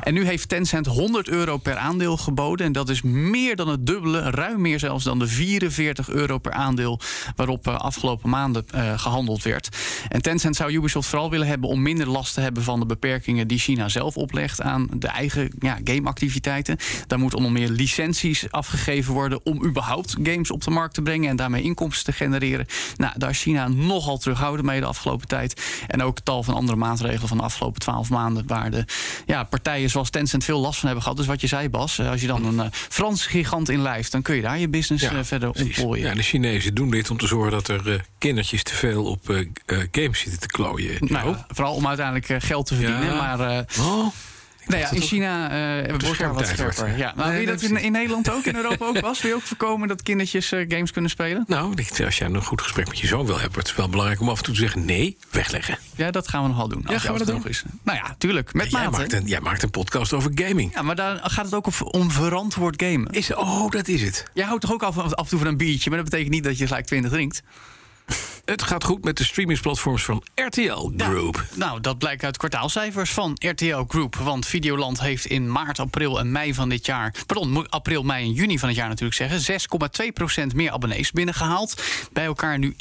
En 0.04 0.14
nu 0.14 0.26
heeft 0.26 0.50
Tencent 0.50 0.86
100 0.86 1.28
euro 1.28 1.58
per 1.58 1.76
aandeel 1.76 2.18
geboden. 2.18 2.66
En 2.66 2.72
dat 2.72 2.90
is 2.90 3.02
meer 3.02 3.56
dan 3.56 3.68
het 3.68 3.86
dubbele, 3.86 4.30
ruim 4.30 4.62
meer 4.62 4.80
zelfs 4.80 5.04
dan 5.04 5.20
de 5.20 5.28
44 5.28 6.10
euro 6.10 6.38
per 6.38 6.52
aandeel... 6.52 7.00
waarop 7.36 7.68
uh, 7.68 7.76
afgelopen 7.76 8.30
maanden 8.30 8.66
uh, 8.76 9.00
gehandeld 9.00 9.44
werd. 9.44 9.78
En 10.08 10.22
Tencent 10.22 10.56
zou 10.56 10.72
Ubisoft 10.72 11.10
vooral 11.10 11.30
willen 11.30 11.48
hebben 11.48 11.70
om 11.70 11.82
minder 11.82 12.10
last 12.10 12.34
te 12.34 12.42
hebben... 12.42 12.64
van 12.64 12.80
de 12.80 12.86
beperkingen 12.86 13.48
die 13.48 13.60
China 13.60 13.90
zelf 13.90 14.18
oplegt 14.18 14.62
aan 14.62 14.88
de 14.94 15.08
eigen 15.08 15.52
ja, 15.60 15.78
gameactiviteiten. 15.84 16.78
Daar 17.08 17.20
moeten 17.20 17.38
onder 17.38 17.52
meer 17.54 17.70
licenties 17.70 18.52
afgegeven 18.52 19.14
worden... 19.14 19.46
om 19.46 19.66
überhaupt 19.66 20.16
games 20.24 20.52
op 20.52 20.64
de 20.64 20.72
markt 20.72 20.94
te 20.94 21.02
brengen 21.02 21.30
en 21.30 21.36
daarmee 21.36 21.64
inkomsten 21.64 22.06
te 22.06 22.12
genereren. 22.14 22.66
Nou, 22.98 23.14
daar 23.18 23.30
is 23.30 23.42
China 23.42 23.68
nogal 23.68 24.18
terughoudend 24.18 24.68
mee 24.68 24.80
de 24.80 24.86
afgelopen 24.86 25.28
tijd. 25.28 25.62
En 25.88 26.04
ook 26.04 26.20
tal 26.20 26.44
van 26.44 26.54
andere 26.54 26.78
maatregelen 26.78 27.21
van 27.28 27.38
de 27.38 27.44
afgelopen 27.44 27.80
12 27.80 28.10
maanden... 28.10 28.48
waar 28.48 28.72
de 28.72 28.86
ja, 29.26 29.44
partijen 29.44 29.90
zoals 29.90 30.10
Tencent 30.10 30.44
veel 30.44 30.60
last 30.60 30.76
van 30.76 30.86
hebben 30.86 31.04
gehad. 31.04 31.18
Dus 31.18 31.28
wat 31.28 31.42
je 31.42 31.48
zei, 31.48 31.70
Bas, 31.70 32.00
als 32.00 32.22
je 32.22 32.28
dan 32.28 32.46
een 32.46 32.66
uh, 32.66 32.72
Franse 32.72 33.30
gigant 33.30 33.70
inlijft... 33.70 34.12
dan 34.12 34.22
kun 34.22 34.36
je 34.36 34.42
daar 34.42 34.60
je 34.60 34.68
business 34.68 35.04
ja, 35.04 35.14
uh, 35.14 35.20
verder 35.24 35.52
ontplooien. 35.52 36.08
Ja, 36.08 36.14
de 36.14 36.22
Chinezen 36.22 36.76
doen 36.76 36.90
dit 36.90 37.10
om 37.10 37.18
te 37.18 37.28
zorgen 37.28 37.52
dat 37.52 37.68
er 37.68 37.88
uh, 37.88 38.00
kindertjes 38.18 38.64
te 38.64 38.74
veel 38.74 39.04
op 39.04 39.30
uh, 39.30 39.48
games 39.92 40.20
zitten 40.20 40.40
te 40.40 40.48
klooien. 40.48 40.98
Nou, 41.00 41.36
vooral 41.48 41.76
om 41.76 41.88
uiteindelijk 41.88 42.44
geld 42.44 42.66
te 42.66 42.76
verdienen. 42.76 43.06
Ja. 43.06 43.36
Maar, 43.36 43.66
oh. 43.80 44.08
Nou 44.66 44.82
ja, 44.82 44.92
in 44.92 45.02
China 45.02 45.52
uh, 45.82 45.90
wordt 45.90 46.20
er 46.20 46.34
wat 46.34 46.48
scherper. 46.48 46.98
Ja. 46.98 47.14
Nee, 47.16 47.32
wil 47.32 47.40
je 47.40 47.46
dat 47.46 47.62
in, 47.62 47.78
in, 47.78 47.92
Nederland 47.92 48.32
ook, 48.32 48.46
in 48.46 48.56
Europa 48.56 48.86
ook 48.86 49.00
was? 49.00 49.22
Wil 49.22 49.32
je 49.32 49.36
ook 49.36 49.42
voorkomen 49.42 49.88
dat 49.88 50.02
kindertjes 50.02 50.52
uh, 50.52 50.66
games 50.68 50.92
kunnen 50.92 51.12
spelen? 51.12 51.44
Nou, 51.48 51.76
als 52.06 52.18
jij 52.18 52.28
een 52.28 52.44
goed 52.44 52.62
gesprek 52.62 52.88
met 52.88 53.00
je 53.00 53.08
zoon 53.08 53.26
wil 53.26 53.40
hebben... 53.40 53.60
het 53.60 53.68
is 53.68 53.76
wel 53.76 53.90
belangrijk 53.90 54.22
om 54.22 54.30
af 54.30 54.38
en 54.38 54.44
toe 54.44 54.54
te 54.54 54.60
zeggen... 54.60 54.86
nee, 54.86 55.18
wegleggen. 55.30 55.78
Ja, 55.96 56.12
dat 56.12 56.28
gaan 56.28 56.42
we 56.42 56.48
nogal 56.48 56.68
doen. 56.68 56.86
Ja, 56.88 57.00
gaan 57.00 57.14
we 57.14 57.18
dat 57.18 57.28
doen? 57.28 57.48
Is. 57.48 57.64
Nou 57.84 57.98
ja, 57.98 58.16
tuurlijk. 58.18 58.54
Met 58.54 58.72
jij, 58.72 58.90
maakt 58.90 59.14
een, 59.14 59.26
jij 59.26 59.40
maakt 59.40 59.64
een 59.64 59.72
podcast 59.72 60.14
over 60.14 60.32
gaming. 60.36 60.74
Ja, 60.74 60.82
maar 60.82 60.96
daar 60.96 61.20
gaat 61.24 61.46
het 61.46 61.54
ook 61.54 61.68
om 61.82 62.12
verantwoord 62.12 62.84
gamen. 62.84 63.12
Is, 63.12 63.34
oh, 63.34 63.70
dat 63.70 63.88
is 63.88 64.02
het. 64.02 64.26
Jij 64.34 64.46
houdt 64.46 64.62
toch 64.62 64.74
ook 64.74 64.84
af, 64.84 64.98
af 64.98 65.12
en 65.12 65.28
toe 65.28 65.40
van 65.40 65.48
een 65.48 65.58
biertje... 65.58 65.90
maar 65.90 66.00
dat 66.00 66.10
betekent 66.10 66.34
niet 66.34 66.44
dat 66.44 66.58
je 66.58 66.68
gelijk 66.68 66.86
20 66.86 67.12
drinkt? 67.12 67.44
Het 68.52 68.64
gaat 68.64 68.84
goed 68.84 69.04
met 69.04 69.18
de 69.18 69.24
streamingsplatforms 69.24 70.04
van 70.04 70.24
RTL 70.36 70.92
Group. 70.98 71.36
Ja, 71.36 71.58
nou, 71.58 71.82
dat 71.82 71.98
blijkt 71.98 72.24
uit 72.24 72.38
kwartaalcijfers 72.38 73.12
van 73.12 73.38
RTL 73.40 73.84
Group. 73.88 74.16
Want 74.16 74.46
Videoland 74.46 75.02
heeft 75.02 75.26
in 75.26 75.52
maart, 75.52 75.80
april 75.80 76.20
en 76.20 76.32
mei 76.32 76.54
van 76.54 76.70
dit 76.70 76.86
jaar... 76.86 77.16
pardon, 77.26 77.70
april, 77.70 78.04
mei 78.04 78.24
en 78.24 78.32
juni 78.32 78.60
van 78.60 78.68
het 78.68 78.78
jaar 78.78 78.88
natuurlijk 78.88 79.14
zeggen... 79.16 79.60
6,2% 80.52 80.56
meer 80.56 80.72
abonnees 80.72 81.12
binnengehaald. 81.12 81.84
Bij 82.14 82.26
elkaar 82.26 82.60
nu 82.60 82.76
1,1 82.78 82.80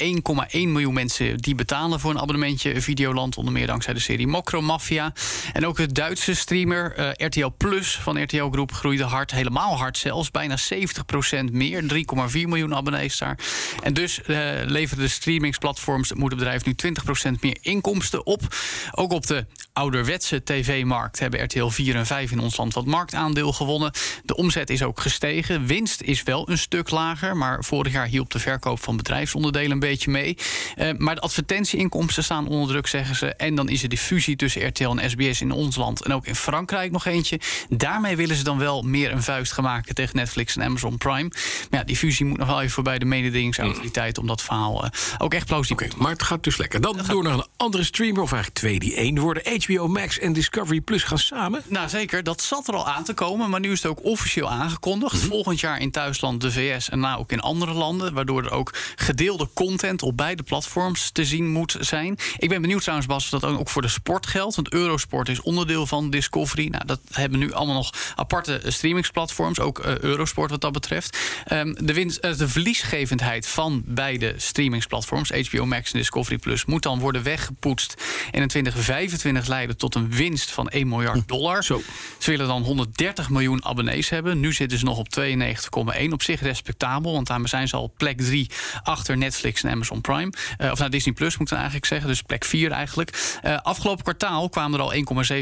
miljoen 0.51 0.93
mensen 0.93 1.37
die 1.37 1.55
betalen 1.55 1.99
voor 1.99 2.11
een 2.11 2.19
abonnementje 2.19 2.81
Videoland. 2.81 3.37
Onder 3.37 3.53
meer 3.53 3.67
dankzij 3.67 3.93
de 3.93 3.99
serie 3.99 4.27
Mokro 4.27 4.61
Mafia. 4.61 5.13
En 5.53 5.65
ook 5.65 5.77
de 5.77 5.91
Duitse 5.91 6.33
streamer 6.33 6.99
uh, 6.99 7.27
RTL 7.27 7.49
Plus 7.57 7.99
van 8.01 8.23
RTL 8.23 8.49
Group 8.49 8.73
groeide 8.73 9.03
hard. 9.03 9.31
Helemaal 9.31 9.77
hard 9.77 9.97
zelfs. 9.97 10.31
Bijna 10.31 10.57
70% 10.57 11.51
meer. 11.51 11.83
3,4 11.83 11.87
miljoen 12.31 12.75
abonnees 12.75 13.17
daar. 13.17 13.37
En 13.83 13.93
dus 13.93 14.19
uh, 14.27 14.37
leveren 14.65 15.03
de 15.03 15.09
streamingsplatforms 15.61 16.13
moet 16.13 16.29
het 16.31 16.39
bedrijf 16.39 16.65
nu 16.65 16.75
20% 17.37 17.39
meer 17.41 17.57
inkomsten 17.61 18.25
op. 18.25 18.41
Ook 18.91 19.11
op 19.11 19.27
de 19.27 19.45
ouderwetse 19.73 20.43
tv-markt 20.43 21.19
hebben 21.19 21.43
RTL 21.43 21.67
4 21.67 21.95
en 21.95 22.05
5 22.05 22.31
in 22.31 22.39
ons 22.39 22.57
land 22.57 22.73
wat 22.73 22.85
marktaandeel 22.85 23.53
gewonnen. 23.53 23.91
De 24.23 24.35
omzet 24.35 24.69
is 24.69 24.83
ook 24.83 24.99
gestegen. 24.99 25.65
Winst 25.65 26.01
is 26.01 26.23
wel 26.23 26.49
een 26.49 26.57
stuk 26.57 26.89
lager, 26.89 27.37
maar 27.37 27.63
vorig 27.63 27.93
jaar 27.93 28.07
hielp 28.07 28.31
de 28.31 28.39
verkoop 28.39 28.83
van 28.83 28.97
bedrijfsonderdelen 28.97 29.71
een 29.71 29.79
beetje 29.79 30.11
mee. 30.11 30.37
Uh, 30.77 30.91
maar 30.97 31.15
de 31.15 31.21
advertentieinkomsten 31.21 32.23
staan 32.23 32.47
onder 32.47 32.67
druk, 32.67 32.87
zeggen 32.87 33.15
ze. 33.15 33.33
En 33.33 33.55
dan 33.55 33.69
is 33.69 33.83
er 33.83 33.89
die 33.89 33.97
fusie 33.97 34.35
tussen 34.35 34.67
RTL 34.67 34.89
en 34.89 35.09
SBS 35.09 35.41
in 35.41 35.51
ons 35.51 35.75
land 35.75 36.05
en 36.05 36.13
ook 36.13 36.25
in 36.25 36.35
Frankrijk 36.35 36.91
nog 36.91 37.05
eentje. 37.05 37.39
Daarmee 37.69 38.15
willen 38.15 38.35
ze 38.35 38.43
dan 38.43 38.57
wel 38.57 38.81
meer 38.81 39.11
een 39.11 39.23
vuist 39.23 39.51
gaan 39.51 39.63
maken 39.63 39.95
tegen 39.95 40.15
Netflix 40.15 40.55
en 40.55 40.63
Amazon 40.63 40.97
Prime. 40.97 41.31
Maar 41.69 41.79
ja, 41.79 41.83
die 41.83 41.95
fusie 41.97 42.25
moet 42.25 42.37
nog 42.37 42.47
wel 42.47 42.59
even 42.59 42.73
voorbij 42.73 42.99
de 42.99 43.05
mededingingsautoriteit 43.05 44.17
om 44.17 44.27
dat 44.27 44.41
verhaal 44.41 44.83
uh, 44.83 44.89
ook 45.17 45.33
echt 45.33 45.40
plausibel 45.45 45.69
Oké, 45.71 45.87
maar 45.97 46.11
het 46.11 46.23
gaat 46.23 46.43
dus 46.43 46.57
lekker. 46.57 46.81
Dan 46.81 46.99
door 47.07 47.23
naar 47.23 47.33
een 47.33 47.45
andere 47.57 47.83
streamer, 47.83 48.21
of 48.21 48.31
eigenlijk 48.31 48.61
twee 48.61 48.79
die 48.79 48.95
één 48.95 49.19
worden. 49.19 49.61
HBO 49.63 49.87
Max 49.87 50.19
en 50.19 50.33
Discovery 50.33 50.81
Plus 50.81 51.03
gaan 51.03 51.19
samen. 51.19 51.61
Nou 51.67 51.89
zeker, 51.89 52.23
dat 52.23 52.41
zat 52.41 52.67
er 52.67 52.73
al 52.73 52.87
aan 52.87 53.03
te 53.03 53.13
komen, 53.13 53.49
maar 53.49 53.59
nu 53.59 53.71
is 53.71 53.83
het 53.83 53.91
ook 53.91 54.03
officieel 54.03 54.49
aangekondigd. 54.49 55.19
-hmm. 55.19 55.29
Volgend 55.29 55.59
jaar 55.59 55.79
in 55.79 55.91
thuisland 55.91 56.41
de 56.41 56.51
VS 56.51 56.89
en 56.89 56.99
nou 56.99 57.19
ook 57.19 57.31
in 57.31 57.39
andere 57.39 57.73
landen, 57.73 58.13
waardoor 58.13 58.43
er 58.43 58.51
ook 58.51 58.73
gedeelde 58.95 59.49
content 59.53 60.01
op 60.01 60.17
beide 60.17 60.43
platforms 60.43 61.11
te 61.11 61.25
zien 61.25 61.49
moet 61.49 61.75
zijn. 61.79 62.17
Ik 62.37 62.49
ben 62.49 62.61
benieuwd 62.61 62.81
trouwens, 62.81 63.07
Bas, 63.07 63.23
of 63.23 63.39
dat 63.39 63.49
ook 63.57 63.69
voor 63.69 63.81
de 63.81 63.87
sport 63.87 64.27
geldt. 64.27 64.55
Want 64.55 64.73
Eurosport 64.73 65.29
is 65.29 65.41
onderdeel 65.41 65.87
van 65.87 66.09
Discovery. 66.09 66.67
Nou, 66.67 66.85
dat 66.85 66.99
hebben 67.11 67.39
nu 67.39 67.53
allemaal 67.53 67.75
nog 67.75 68.13
aparte 68.15 68.61
streamingsplatforms, 68.65 69.59
ook 69.59 69.85
uh, 69.85 69.97
Eurosport 69.97 70.51
wat 70.51 70.61
dat 70.61 70.71
betreft. 70.71 71.17
Um, 71.51 71.75
de, 71.85 71.93
winst, 71.93 72.25
uh, 72.25 72.37
de 72.37 72.47
verliesgevendheid 72.47 73.47
van 73.47 73.83
beide 73.85 74.33
streamingsplatforms, 74.37 75.30
HBO 75.31 75.65
Max 75.65 75.91
en 75.91 75.99
Discovery 75.99 76.37
Plus, 76.37 76.65
moet 76.65 76.83
dan 76.83 76.99
worden 76.99 77.23
weggepoetst 77.23 77.93
en 78.31 78.41
in 78.41 78.47
2025 78.47 79.47
leiden 79.47 79.77
tot 79.77 79.95
een 79.95 80.11
winst 80.11 80.51
van 80.51 80.69
1 80.69 80.87
miljard 80.87 81.27
dollar. 81.27 81.63
Zo. 81.63 81.81
Ze 82.17 82.31
willen 82.31 82.47
dan 82.47 82.61
130 82.61 83.29
miljoen 83.29 83.65
abonnees 83.65 84.09
hebben. 84.09 84.39
Nu 84.39 84.53
zitten 84.53 84.77
ze 84.77 84.85
nog 84.85 84.97
op 84.97 85.07
92,1. 85.19 86.09
Op 86.11 86.23
zich 86.23 86.41
respectabel, 86.41 87.11
want 87.11 87.27
daarmee 87.27 87.47
zijn 87.47 87.67
ze 87.67 87.75
al 87.75 87.93
plek 87.97 88.21
3 88.21 88.49
achter 88.83 89.17
Netflix 89.17 89.63
en 89.63 89.71
Amazon 89.71 90.01
Prime. 90.01 90.33
Uh, 90.61 90.71
of 90.71 90.77
nou, 90.77 90.91
Disney 90.91 91.13
Plus 91.13 91.37
moet 91.37 91.47
ik 91.51 91.57
eigenlijk 91.57 91.85
zeggen, 91.85 92.07
dus 92.07 92.21
plek 92.21 92.45
4 92.45 92.71
eigenlijk. 92.71 93.39
Uh, 93.45 93.57
afgelopen 93.57 94.03
kwartaal 94.03 94.49
kwamen 94.49 94.79
er 94.79 94.85
al 94.85 94.93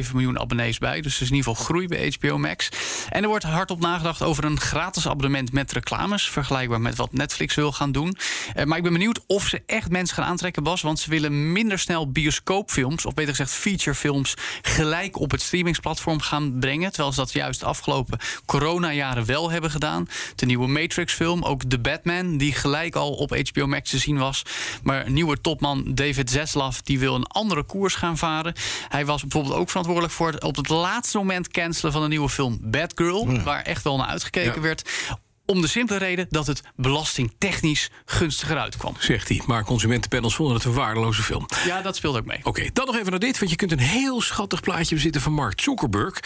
1,7 0.04 0.12
miljoen 0.14 0.40
abonnees 0.40 0.78
bij. 0.78 1.02
Dus 1.02 1.16
er 1.16 1.22
is 1.22 1.30
in 1.30 1.36
ieder 1.36 1.50
geval 1.50 1.66
groei 1.66 1.88
bij 1.88 2.14
HBO 2.20 2.38
Max. 2.38 2.70
En 3.10 3.24
er 3.24 3.30
wordt 3.30 3.44
hardop 3.44 3.80
nagedacht 3.80 4.22
over 4.22 4.44
een 4.44 4.60
gratis 4.60 5.08
abonnement 5.08 5.52
met 5.52 5.72
reclames. 5.72 6.30
Vergelijkbaar 6.30 6.82
met 6.82 6.96
wat 6.96 7.14
Netflix 7.14 7.56
wil 7.56 7.72
gaan 7.72 7.92
doen. 7.92 8.18
Uh, 8.56 8.64
maar 8.64 8.78
ik 8.78 8.84
ben 8.84 8.94
benieuwd 8.94 9.20
of 9.28 9.48
ze 9.48 9.62
echt 9.66 9.79
mensen 9.88 10.16
gaan 10.16 10.26
aantrekken, 10.26 10.64
Bas. 10.64 10.82
Want 10.82 11.00
ze 11.00 11.10
willen 11.10 11.52
minder 11.52 11.80
snel 11.80 12.12
bioscoopfilms, 12.12 13.06
of 13.06 13.14
beter 13.14 13.36
gezegd 13.36 13.52
featurefilms, 13.52 14.34
gelijk 14.62 15.20
op 15.20 15.32
het 15.32 15.42
streamingsplatform 15.42 16.22
gaan 16.22 16.60
brengen. 16.60 16.90
Terwijl 16.92 17.14
ze 17.14 17.20
dat 17.20 17.32
juist 17.32 17.60
de 17.60 17.66
afgelopen 17.66 18.20
coronajaren 18.46 19.26
wel 19.26 19.52
hebben 19.52 19.72
gedaan. 19.72 20.08
De 20.36 20.46
nieuwe 20.46 20.68
Matrix-film, 20.68 21.44
ook 21.44 21.64
The 21.64 21.80
Batman, 21.80 22.38
die 22.38 22.54
gelijk 22.54 22.96
al 22.96 23.14
op 23.14 23.50
HBO 23.52 23.68
Max 23.68 23.90
te 23.90 23.98
zien 23.98 24.18
was. 24.18 24.44
Maar 24.84 25.12
nieuwe 25.12 25.42
topman 25.42 25.84
David 25.94 26.30
Zaslav 26.30 26.80
die 26.80 27.00
wil 27.00 27.16
een 27.16 27.28
andere 27.28 27.64
koers 27.64 27.96
gaan 27.96 28.18
varen. 28.18 28.54
Hij 28.88 29.06
was 29.06 29.22
bijvoorbeeld 29.22 29.56
ook 29.56 29.68
verantwoordelijk 29.68 30.14
voor 30.14 30.32
het 30.32 30.44
op 30.44 30.56
het 30.56 30.70
laatste 30.70 31.18
moment 31.18 31.48
cancelen 31.48 31.92
van 31.92 32.02
de 32.02 32.08
nieuwe 32.08 32.30
film 32.30 32.60
Batgirl, 32.62 33.32
ja. 33.32 33.44
waar 33.44 33.62
echt 33.62 33.84
wel 33.84 33.98
naar 33.98 34.08
uitgekeken 34.08 34.56
ja. 34.56 34.62
werd. 34.62 34.90
Om 35.50 35.62
de 35.62 35.68
simpele 35.68 36.00
reden 36.00 36.26
dat 36.30 36.48
het 36.48 36.62
belastingtechnisch 36.76 37.90
gunstiger 38.06 38.58
uitkwam. 38.58 38.96
Zegt 39.00 39.28
hij. 39.28 39.42
Maar 39.46 39.64
consumentenpanels 39.64 40.36
vonden 40.36 40.56
het 40.56 40.66
een 40.66 40.74
waardeloze 40.74 41.22
film. 41.22 41.46
Ja, 41.66 41.82
dat 41.82 41.96
speelt 41.96 42.18
ook 42.18 42.26
mee. 42.26 42.38
Oké, 42.38 42.48
okay, 42.48 42.70
dan 42.74 42.86
nog 42.86 42.96
even 42.96 43.10
naar 43.10 43.20
dit. 43.20 43.40
Want 43.40 43.52
je 43.52 43.58
kunt 43.58 43.72
een 43.72 43.80
heel 43.80 44.22
schattig 44.22 44.62
plaatje 44.62 44.96
bezitten 44.96 45.22
van 45.22 45.34
Mark 45.34 45.62
Zuckerberg. 45.62 46.20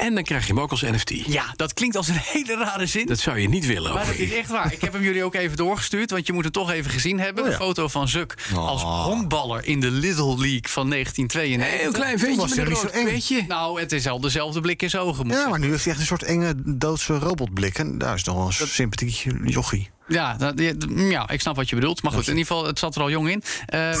En 0.00 0.14
dan 0.14 0.24
krijg 0.24 0.46
je 0.46 0.52
hem 0.52 0.62
ook 0.62 0.70
als 0.70 0.82
NFT. 0.82 1.10
Ja, 1.26 1.52
dat 1.56 1.74
klinkt 1.74 1.96
als 1.96 2.08
een 2.08 2.18
hele 2.18 2.56
rare 2.56 2.86
zin. 2.86 3.06
Dat 3.06 3.18
zou 3.18 3.38
je 3.38 3.48
niet 3.48 3.66
willen. 3.66 3.94
Maar 3.94 4.06
dat 4.06 4.14
is 4.14 4.32
echt 4.32 4.50
waar. 4.50 4.72
Ik 4.72 4.80
heb 4.80 4.92
hem 4.92 5.02
jullie 5.02 5.24
ook 5.24 5.34
even 5.34 5.56
doorgestuurd, 5.56 6.10
want 6.10 6.26
je 6.26 6.32
moet 6.32 6.44
het 6.44 6.52
toch 6.52 6.70
even 6.70 6.90
gezien 6.90 7.20
hebben. 7.20 7.46
Een 7.46 7.52
foto 7.52 7.88
van 7.88 8.08
Zuk 8.08 8.34
als 8.54 8.82
honkballer 8.82 9.66
in 9.66 9.80
de 9.80 9.90
Little 9.90 10.36
League 10.38 10.68
van 10.68 10.90
1992. 10.90 11.80
Heel 11.80 11.92
klein 11.92 12.18
ventje 12.18 12.40
was 12.40 12.54
met 12.54 12.66
een 12.66 12.72
rood 12.72 12.90
petje. 13.04 13.44
Nou, 13.48 13.80
het 13.80 13.92
is 13.92 14.06
al 14.06 14.20
dezelfde 14.20 14.60
blik 14.60 14.82
in 14.82 14.90
zijn 14.90 15.02
ogen. 15.02 15.28
Ja, 15.28 15.48
maar 15.48 15.58
nu 15.58 15.70
heeft 15.70 15.84
hij 15.84 15.92
echt 15.92 16.00
een 16.00 16.06
soort 16.06 16.22
enge 16.22 16.54
doodse 16.64 17.18
robotblik. 17.18 17.78
En 17.78 17.98
daar 17.98 18.14
is 18.14 18.22
toch 18.22 18.34
wel 18.34 18.46
een 18.46 18.68
sympathiek 18.68 19.26
jochie. 19.44 19.90
Ja, 20.10 20.34
dat- 20.34 20.58
ja, 20.60 20.72
ja, 20.96 21.28
ik 21.28 21.40
snap 21.40 21.56
wat 21.56 21.68
je 21.68 21.74
bedoelt. 21.74 22.02
Maar 22.02 22.12
goed, 22.12 22.28
in 22.28 22.36
ieder 22.36 22.46
geval, 22.46 22.66
het 22.66 22.78
zat 22.78 22.96
er 22.96 23.02
al 23.02 23.10
jong 23.10 23.30
in. 23.30 23.42
Ehm, 23.66 23.98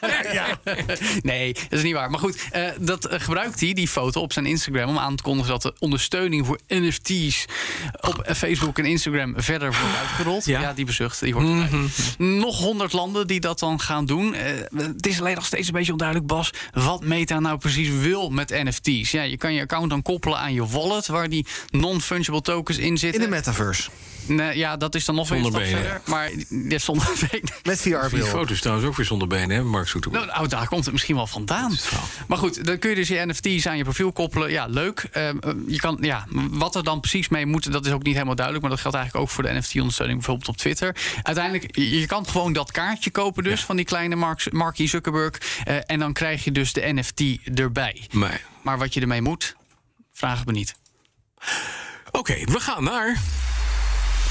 nee, 1.22 1.52
dat 1.52 1.78
is 1.78 1.82
niet 1.82 1.94
waar. 1.94 2.10
Maar 2.10 2.20
goed, 2.20 2.38
eh, 2.50 2.62
dat 2.80 3.04
eh, 3.06 3.20
gebruikt 3.20 3.60
hij, 3.60 3.72
die 3.72 3.88
foto, 3.88 4.20
op 4.20 4.32
zijn 4.32 4.46
Instagram... 4.46 4.88
om 4.88 4.98
aan 4.98 5.16
te 5.16 5.22
kondigen 5.22 5.50
dat 5.50 5.62
de 5.62 5.74
ondersteuning 5.78 6.46
voor 6.46 6.58
NFT's... 6.68 7.44
op 8.00 8.24
Facebook 8.36 8.78
en 8.78 8.84
Instagram 8.84 9.34
verder 9.36 9.68
wordt 9.80 9.96
uitgerold. 9.98 10.44
Ja. 10.44 10.60
Ja, 10.60 10.72
die 10.72 10.84
bezucht, 10.84 11.20
die 11.20 11.32
hoort 11.34 11.46
erbij. 11.62 11.88
Nog 12.18 12.58
honderd 12.58 12.92
landen 12.92 13.26
die 13.26 13.40
dat 13.40 13.58
dan 13.58 13.80
gaan 13.80 14.06
doen. 14.06 14.34
Eh, 14.34 14.44
het 14.76 15.06
is 15.06 15.20
alleen 15.20 15.34
nog 15.34 15.46
steeds 15.46 15.66
een 15.66 15.74
beetje 15.74 15.92
onduidelijk, 15.92 16.28
Bas... 16.28 16.50
wat 16.72 17.04
Meta 17.04 17.40
nou 17.40 17.58
precies 17.58 17.88
wil 17.88 18.30
met 18.30 18.50
NFT's. 18.50 19.10
Ja, 19.10 19.22
je 19.22 19.36
kan 19.36 19.54
je 19.54 19.60
account 19.60 19.90
dan 19.90 20.02
koppelen 20.02 20.38
aan 20.38 20.52
je 20.54 20.66
wallet... 20.66 21.06
waar 21.06 21.28
die 21.28 21.46
non-fungible 21.70 22.40
tokens 22.40 22.78
in 22.78 22.84
In 22.86 22.98
zitten. 22.98 23.20
de 23.22 23.28
metaverse. 23.28 23.90
Nee, 24.26 24.56
ja, 24.58 24.76
dat 24.76 24.94
is 24.94 24.99
dan 25.04 25.14
nog 25.14 25.28
weer 25.28 25.38
een 25.38 25.44
Zonder 25.44 25.66
stap 25.66 25.80
benen. 25.80 25.90
verder. 25.90 26.10
Maar 26.10 26.30
ja, 26.70 26.78
zonder 26.78 27.12
benen. 27.30 27.50
Met 27.62 27.82
Die 27.82 27.94
VR-bril. 27.94 28.26
foto 28.26 28.52
is 28.52 28.60
trouwens 28.60 28.88
ook 28.88 28.96
weer 28.96 29.06
zonder 29.06 29.28
benen, 29.28 29.56
hè, 29.56 29.62
Mark 29.62 29.88
Zuckerberg. 29.88 30.24
Nou, 30.24 30.36
nou, 30.36 30.48
daar 30.48 30.68
komt 30.68 30.84
het 30.84 30.92
misschien 30.92 31.16
wel 31.16 31.26
vandaan. 31.26 31.76
Maar 32.28 32.38
goed, 32.38 32.64
dan 32.66 32.78
kun 32.78 32.90
je 32.90 32.96
dus 32.96 33.08
je 33.08 33.26
NFT's 33.26 33.66
aan 33.66 33.76
je 33.76 33.82
profiel 33.82 34.12
koppelen. 34.12 34.50
Ja, 34.50 34.66
leuk. 34.66 35.08
Ehm, 35.12 35.38
eh, 35.38 35.52
je 35.66 35.78
kan, 35.78 35.98
ja, 36.00 36.26
wat 36.50 36.74
er 36.74 36.84
dan 36.84 37.00
precies 37.00 37.28
mee 37.28 37.46
moet, 37.46 37.72
dat 37.72 37.86
is 37.86 37.92
ook 37.92 38.02
niet 38.02 38.14
helemaal 38.14 38.34
duidelijk. 38.34 38.64
Maar 38.66 38.74
dat 38.74 38.82
geldt 38.82 38.96
eigenlijk 38.96 39.26
ook 39.26 39.34
voor 39.34 39.44
de 39.44 39.58
NFT-ondersteuning, 39.58 40.18
bijvoorbeeld 40.18 40.48
op 40.48 40.56
Twitter. 40.56 40.96
Uiteindelijk, 41.22 41.76
je 41.76 42.00
je 42.00 42.06
kan 42.06 42.26
gewoon 42.28 42.52
dat 42.52 42.70
kaartje 42.72 43.10
kopen, 43.10 43.44
dus 43.44 43.64
van 43.64 43.76
die 43.76 43.84
kleine 43.84 44.16
Mark, 44.16 44.52
Marky 44.52 44.86
Zuckerberg. 44.86 45.34
Eh, 45.64 45.76
en 45.86 45.98
dan 45.98 46.12
krijg 46.12 46.44
je 46.44 46.52
dus 46.52 46.72
de 46.72 46.92
NFT 46.92 47.22
erbij. 47.58 48.06
Maar, 48.12 48.42
Maar 48.62 48.78
wat 48.78 48.94
je 48.94 49.00
ermee 49.00 49.22
moet, 49.22 49.56
vraag 50.12 50.44
me 50.46 50.52
niet. 50.52 50.74
oké, 52.10 52.34
we 52.44 52.60
gaan 52.60 52.84
naar... 52.84 53.18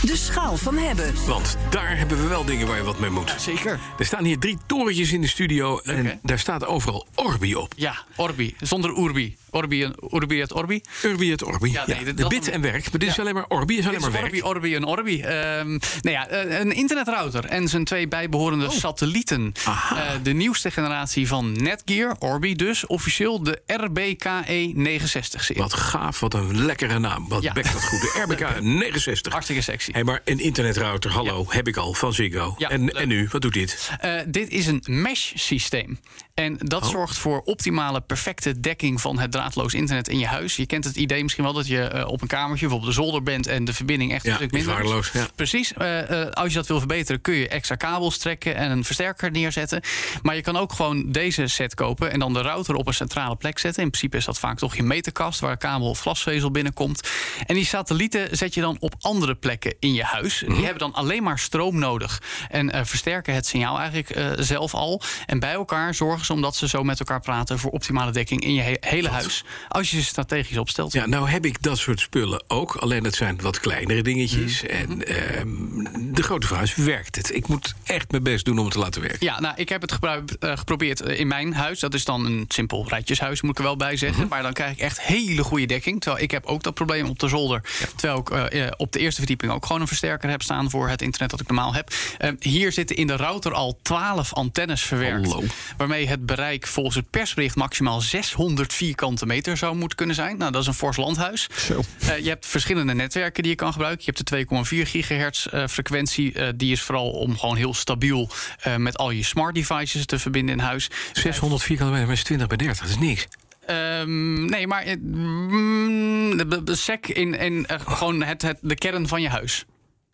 De 0.06 0.16
schaal 0.16 0.58
van 0.58 0.78
hebben. 0.78 1.14
Want 1.28 1.58
daar 1.70 1.98
hebben 1.98 2.22
we 2.22 2.28
wel 2.28 2.46
dingen 2.46 2.68
waar 2.68 2.78
je 2.78 2.84
wat 2.84 3.00
mee 3.00 3.10
moet. 3.10 3.36
Zeker. 3.38 3.80
Er 3.98 4.06
staan 4.06 4.24
hier 4.24 4.40
drie 4.40 4.58
torentjes 4.66 5.12
in 5.12 5.22
de 5.22 5.28
studio. 5.28 5.80
En 5.80 6.20
daar 6.24 6.40
staat 6.40 6.66
overal 6.66 7.08
Orbi 7.16 7.56
op. 7.56 7.74
Ja, 7.76 7.96
Orbi. 8.16 8.56
Zonder 8.60 8.98
Urbi. 8.98 9.38
Orbi 9.52 9.84
en 9.84 9.96
Urbi 10.12 10.42
et 10.42 10.54
Orbi. 10.54 10.82
Urbi 11.04 11.32
het 11.32 11.44
Orbi. 11.44 11.72
Ja, 11.72 11.84
nee, 11.88 12.14
de 12.14 12.28
bit 12.28 12.50
en 12.50 12.62
werk. 12.62 12.90
Maar 12.92 13.00
dit 13.00 13.10
is 13.10 13.20
alleen 13.20 13.34
maar 13.34 13.46
Orbi, 13.48 13.78
is 13.78 13.88
alleen 13.88 14.02
maar 14.02 14.12
werk. 14.12 14.24
Orbi, 14.26 14.42
Orbi 14.44 14.76
en 14.76 14.84
Orbi. 14.86 15.22
Ehm 15.22 15.68
nou 15.70 15.80
ja, 16.02 16.28
eh, 16.28 16.60
een 16.60 16.72
internetrouter 16.72 17.46
en 17.46 17.68
zijn 17.68 17.84
twee 17.84 18.08
bijbehorende 18.08 18.66
Oh. 18.66 18.72
satellieten. 18.72 19.54
Eh, 19.66 20.02
de 20.24 20.34
nieuwste 20.34 20.72
generatie 20.72 21.28
van 21.28 21.52
Netgear, 21.64 22.16
Orbi 22.20 22.56
dus. 22.56 22.86
Officieel 22.88 23.44
de 23.44 23.62
RBKE 23.66 24.72
69-serie. 24.76 25.62
Wat 25.62 25.74
gaaf, 25.74 26.20
wat 26.20 26.34
een 26.34 26.66
lekkere 26.66 27.00
naam. 27.00 27.28
Wat 27.28 27.44
Ja. 27.44 27.54
bekt 27.54 27.72
dat 27.74 27.84
goed. 27.84 28.02
De 28.02 28.22
RBK 28.28 28.62
69. 28.62 29.32
Hartstikke 29.32 29.62
sexy. 29.62 29.92
Hé, 29.92 30.04
maar 30.04 30.22
een 30.26 30.40
internetrouter, 30.40 31.12
hallo, 31.12 31.46
heb 31.50 31.68
ik 31.68 31.78
al 31.78 31.94
van 31.94 32.14
Ziggo. 32.14 32.56
Ja, 32.58 32.70
en, 32.70 32.90
en 32.90 33.08
nu, 33.08 33.28
wat 33.32 33.42
doet 33.42 33.54
dit? 33.54 33.90
Eh, 34.00 34.12
dit 34.28 34.50
is 34.50 34.68
een 34.68 34.84
mesh-systeem. 34.86 36.00
En 36.40 36.56
dat 36.58 36.84
Oh. 36.84 36.90
zorgt 36.90 37.18
voor 37.18 37.42
optimale, 37.46 38.02
perfecte 38.02 38.60
dekking 38.60 39.02
van 39.02 39.20
het 39.20 39.32
draadloos 39.32 39.74
internet 39.74 40.08
in 40.08 40.20
je 40.20 40.26
huis. 40.26 40.56
Je 40.56 40.66
kent 40.66 40.84
het 40.84 40.96
idee 40.96 41.22
misschien 41.24 41.44
wel 41.44 41.54
dat 41.54 41.68
je 41.68 41.82
eh, 41.82 42.08
op 42.08 42.22
een 42.22 42.28
kamertje, 42.28 42.68
bijvoorbeeld 42.68 42.96
de 42.96 43.02
zolder 43.02 43.24
bent 43.24 43.48
en 43.48 43.66
de 43.66 43.74
verbinding 43.74 44.14
echt 44.14 44.24
Ja, 44.24 44.30
een 44.32 44.36
stuk 44.38 44.52
minder 44.52 44.74
waardeloos, 44.74 45.12
ja. 45.14 45.28
Precies. 45.36 45.74
Eh, 45.74 46.22
eh, 46.22 46.30
als 46.32 46.48
je 46.48 46.54
dat 46.54 46.68
wil 46.68 46.78
verbeteren, 46.78 47.22
kun 47.22 47.34
je 47.34 47.48
extra 47.48 47.76
kabels 47.76 48.18
trekken 48.18 48.56
en 48.56 48.72
een 48.72 48.84
versterker 48.84 49.32
neerzetten. 49.32 49.82
Maar 50.22 50.36
je 50.36 50.42
kan 50.42 50.58
ook 50.58 50.74
gewoon 50.74 51.12
deze 51.12 51.48
set 51.48 51.74
kopen 51.76 52.12
en 52.12 52.20
dan 52.20 52.34
de 52.34 52.42
router 52.42 52.76
op 52.76 52.88
een 52.88 52.94
centrale 52.94 53.36
plek 53.36 53.60
zetten. 53.60 53.84
In 53.84 53.90
principe 53.90 54.18
is 54.18 54.26
dat 54.26 54.40
vaak 54.40 54.58
toch 54.58 54.76
je 54.76 54.84
meterkast 54.84 55.40
waar 55.40 55.58
kabel 55.58 55.90
of 55.90 56.00
glasvezel 56.00 56.52
binnenkomt. 56.52 57.10
En 57.46 57.56
die 57.56 57.66
satellieten 57.66 58.38
zet 58.38 58.54
je 58.54 58.62
dan 58.62 58.78
op 58.80 58.96
andere 59.02 59.36
plekken 59.36 59.76
in 59.80 59.94
je 59.94 60.04
huis. 60.04 60.42
Mhm. 60.44 60.54
Die 60.54 60.64
hebben 60.64 60.80
dan 60.80 60.94
alleen 60.94 61.24
maar 61.24 61.40
stroom 61.40 61.80
nodig 61.80 62.22
en 62.50 62.86
versterken 62.88 63.34
het 63.34 63.46
signaal 63.46 63.80
eigenlijk 63.80 64.44
zelf 64.44 64.74
al. 64.74 65.02
En 65.26 65.40
bij 65.40 65.54
elkaar 65.54 65.94
zorgen 65.96 66.26
omdat 66.30 66.56
ze 66.56 66.68
zo 66.68 66.84
met 66.84 67.00
elkaar 67.00 67.20
praten, 67.22 67.60
voor 67.60 67.72
optimale 67.72 68.12
dekking 68.12 68.42
in 68.42 68.54
je 68.54 68.62
he- 68.62 68.78
hele 68.80 69.10
huis. 69.10 69.44
Als 69.68 69.92
je 69.92 69.98
ze 69.98 70.04
strategisch 70.04 70.58
opstelt. 70.58 70.94
Ja, 70.94 71.06
nou 71.06 71.30
heb 71.30 71.46
ik 71.46 71.62
dat 71.62 71.78
soort 71.78 72.00
spullen 72.00 72.44
ook. 72.48 72.76
Alleen 72.76 73.04
dat 73.04 73.16
zijn 73.16 73.42
wat 73.42 73.60
kleinere 73.60 74.02
dingetjes. 74.02 74.64
Mhm. 74.64 74.72
En 74.72 75.04
ehm, 75.08 75.99
de 76.20 76.26
grote 76.26 76.48
vraag 76.48 76.62
is, 76.62 76.76
werkt 76.76 77.16
het? 77.16 77.36
Ik 77.36 77.48
moet 77.48 77.74
echt 77.84 78.12
mijn 78.12 78.24
best 78.24 78.46
doen 78.46 78.58
om 78.58 78.64
het 78.64 78.74
te 78.74 78.80
laten 78.80 79.02
werken. 79.02 79.18
Ja, 79.20 79.40
nou, 79.40 79.54
ik 79.58 79.70
heb 79.70 79.82
het 79.82 79.98
eh, 80.40 80.58
geprobeerd 80.58 81.02
eh, 81.02 81.20
in 81.20 81.28
mijn 81.28 81.54
huis. 81.54 81.80
Dat 81.80 81.94
is 81.94 82.06
dan 82.06 82.26
een 82.26 82.46
simpel 82.48 82.86
rijtjeshuis, 82.88 83.42
moet 83.42 83.52
ik 83.52 83.58
er 83.58 83.64
wel 83.64 83.76
bij 83.76 83.98
zeggen. 83.98 84.20
Mhm. 84.20 84.30
Maar 84.30 84.42
dan 84.42 84.54
krijg 84.54 84.72
ik 84.72 84.80
echt 84.80 85.02
hele 85.02 85.44
goede 85.44 85.66
dekking. 85.66 86.02
Terwijl 86.02 86.24
ik 86.24 86.32
heb 86.32 86.46
ook 86.46 86.64
dat 86.64 86.74
probleem 86.74 87.10
op 87.10 87.20
de 87.20 87.28
zolder. 87.28 87.62
Terwijl 87.96 88.20
ik 88.20 88.30
eh, 88.30 88.68
op 88.78 88.92
de 88.92 89.00
eerste 89.00 89.18
verdieping 89.18 89.52
ook 89.52 89.66
gewoon 89.66 89.82
een 89.82 89.88
versterker 89.88 90.30
heb 90.30 90.42
staan... 90.42 90.70
voor 90.70 90.90
het 90.90 91.02
internet 91.02 91.30
dat 91.30 91.40
ik 91.40 91.48
normaal 91.48 91.74
heb. 91.74 91.94
Eh, 92.18 92.32
hier 92.40 92.72
zitten 92.72 92.96
in 92.96 93.08
de 93.08 93.16
router 93.16 93.54
al 93.54 93.80
12 93.82 94.34
antennes 94.34 94.82
verwerkt. 94.82 95.32
Hallo. 95.32 95.48
Waarmee 95.78 96.08
het 96.08 96.26
bereik 96.26 96.68
volgens 96.68 96.96
het 96.96 97.10
persbericht... 97.10 97.56
maximaal 97.56 98.02
600 98.02 98.74
vierkante 98.74 99.26
meter 99.26 99.58
zou 99.58 99.76
moeten 99.76 99.98
kunnen 99.98 100.16
zijn. 100.16 100.38
Nou, 100.38 100.52
dat 100.52 100.62
is 100.62 100.68
een 100.68 100.74
fors 100.74 100.98
landhuis. 100.98 101.48
Zo. 101.68 101.84
Je 102.22 102.30
hebt 102.30 102.46
verschillende 102.46 102.94
netwerken 102.94 103.44
die 103.44 103.52
je 103.52 103.58
kan 103.58 103.72
gebruiken. 103.72 104.06
Je 104.06 104.12
hebt 104.16 104.50
de 104.50 104.84
2,4 104.86 104.90
gigahertz 104.90 105.46
eh, 105.46 105.64
frequentie. 106.10 106.34
Eh, 106.48 106.54
die 106.56 106.72
is 106.72 106.82
vooral 106.82 107.10
om 107.10 107.38
gewoon 107.38 107.56
heel 107.56 107.74
stabiel 107.74 108.30
eh, 108.62 108.76
met 108.76 108.98
al 108.98 109.12
je 109.12 109.24
smart 109.24 109.56
devices 109.56 110.06
te 110.06 110.20
verbinden 110.20 110.56
in 110.56 110.62
huis. 110.62 110.88
600 111.14 111.64
vierkante 111.64 111.94
meter, 111.94 112.12
is 112.12 112.24
20 112.24 112.48
bij 112.48 112.58
30. 112.58 112.80
Dat 112.80 112.90
is 112.90 112.98
niks. 112.98 113.28
Ehm, 113.66 114.46
nee, 114.46 114.68
maar 114.68 114.82
eh, 114.84 114.96
mm, 115.02 116.38
de, 116.66 116.76
sec 116.76 117.08
in, 117.08 117.34
in 117.34 117.66
eh, 117.66 117.80
gewoon 117.88 118.24
het, 118.24 118.42
het, 118.42 118.58
de 118.62 118.76
kern 118.76 119.08
van 119.08 119.22
je 119.22 119.30
huis. 119.30 119.66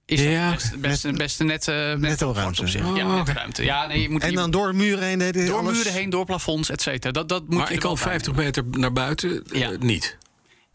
Is 0.06 0.22
Ja, 0.22 0.52
best, 0.52 0.80
best, 0.80 1.16
best 1.18 1.40
net, 1.44 1.68
eh, 1.68 1.76
net 1.76 2.00
Netto 2.00 2.30
op 2.30 2.36
ruimte, 2.36 2.68
zich. 2.68 2.82
ja. 2.82 2.96
Ja, 2.96 3.06
Oh, 3.06 3.16
net 3.26 3.36
ruimte. 3.36 3.64
Ja, 3.64 3.88
nee, 3.88 4.02
je 4.02 4.10
moet 4.10 4.22
En 4.24 4.34
dan 4.34 4.52
door 4.52 4.76
muren 4.76 5.04
heen. 5.08 5.32
door 5.48 5.58
alles. 5.58 5.78
muren 5.78 5.94
heen, 5.94 6.10
door 6.10 6.26
plafonds, 6.26 6.70
et 6.70 6.82
cetera. 6.82 7.12
Dat, 7.12 7.30
dat 7.30 7.42
moet 7.48 7.58
Maar 7.58 7.68
je 7.68 7.74
ik 7.74 7.80
kan 7.80 7.94
bij 7.94 8.04
50 8.04 8.36
meter 8.36 8.64
naar 8.72 8.94
buiten 8.94 9.44
Ja. 9.52 9.72
niet. 9.80 10.18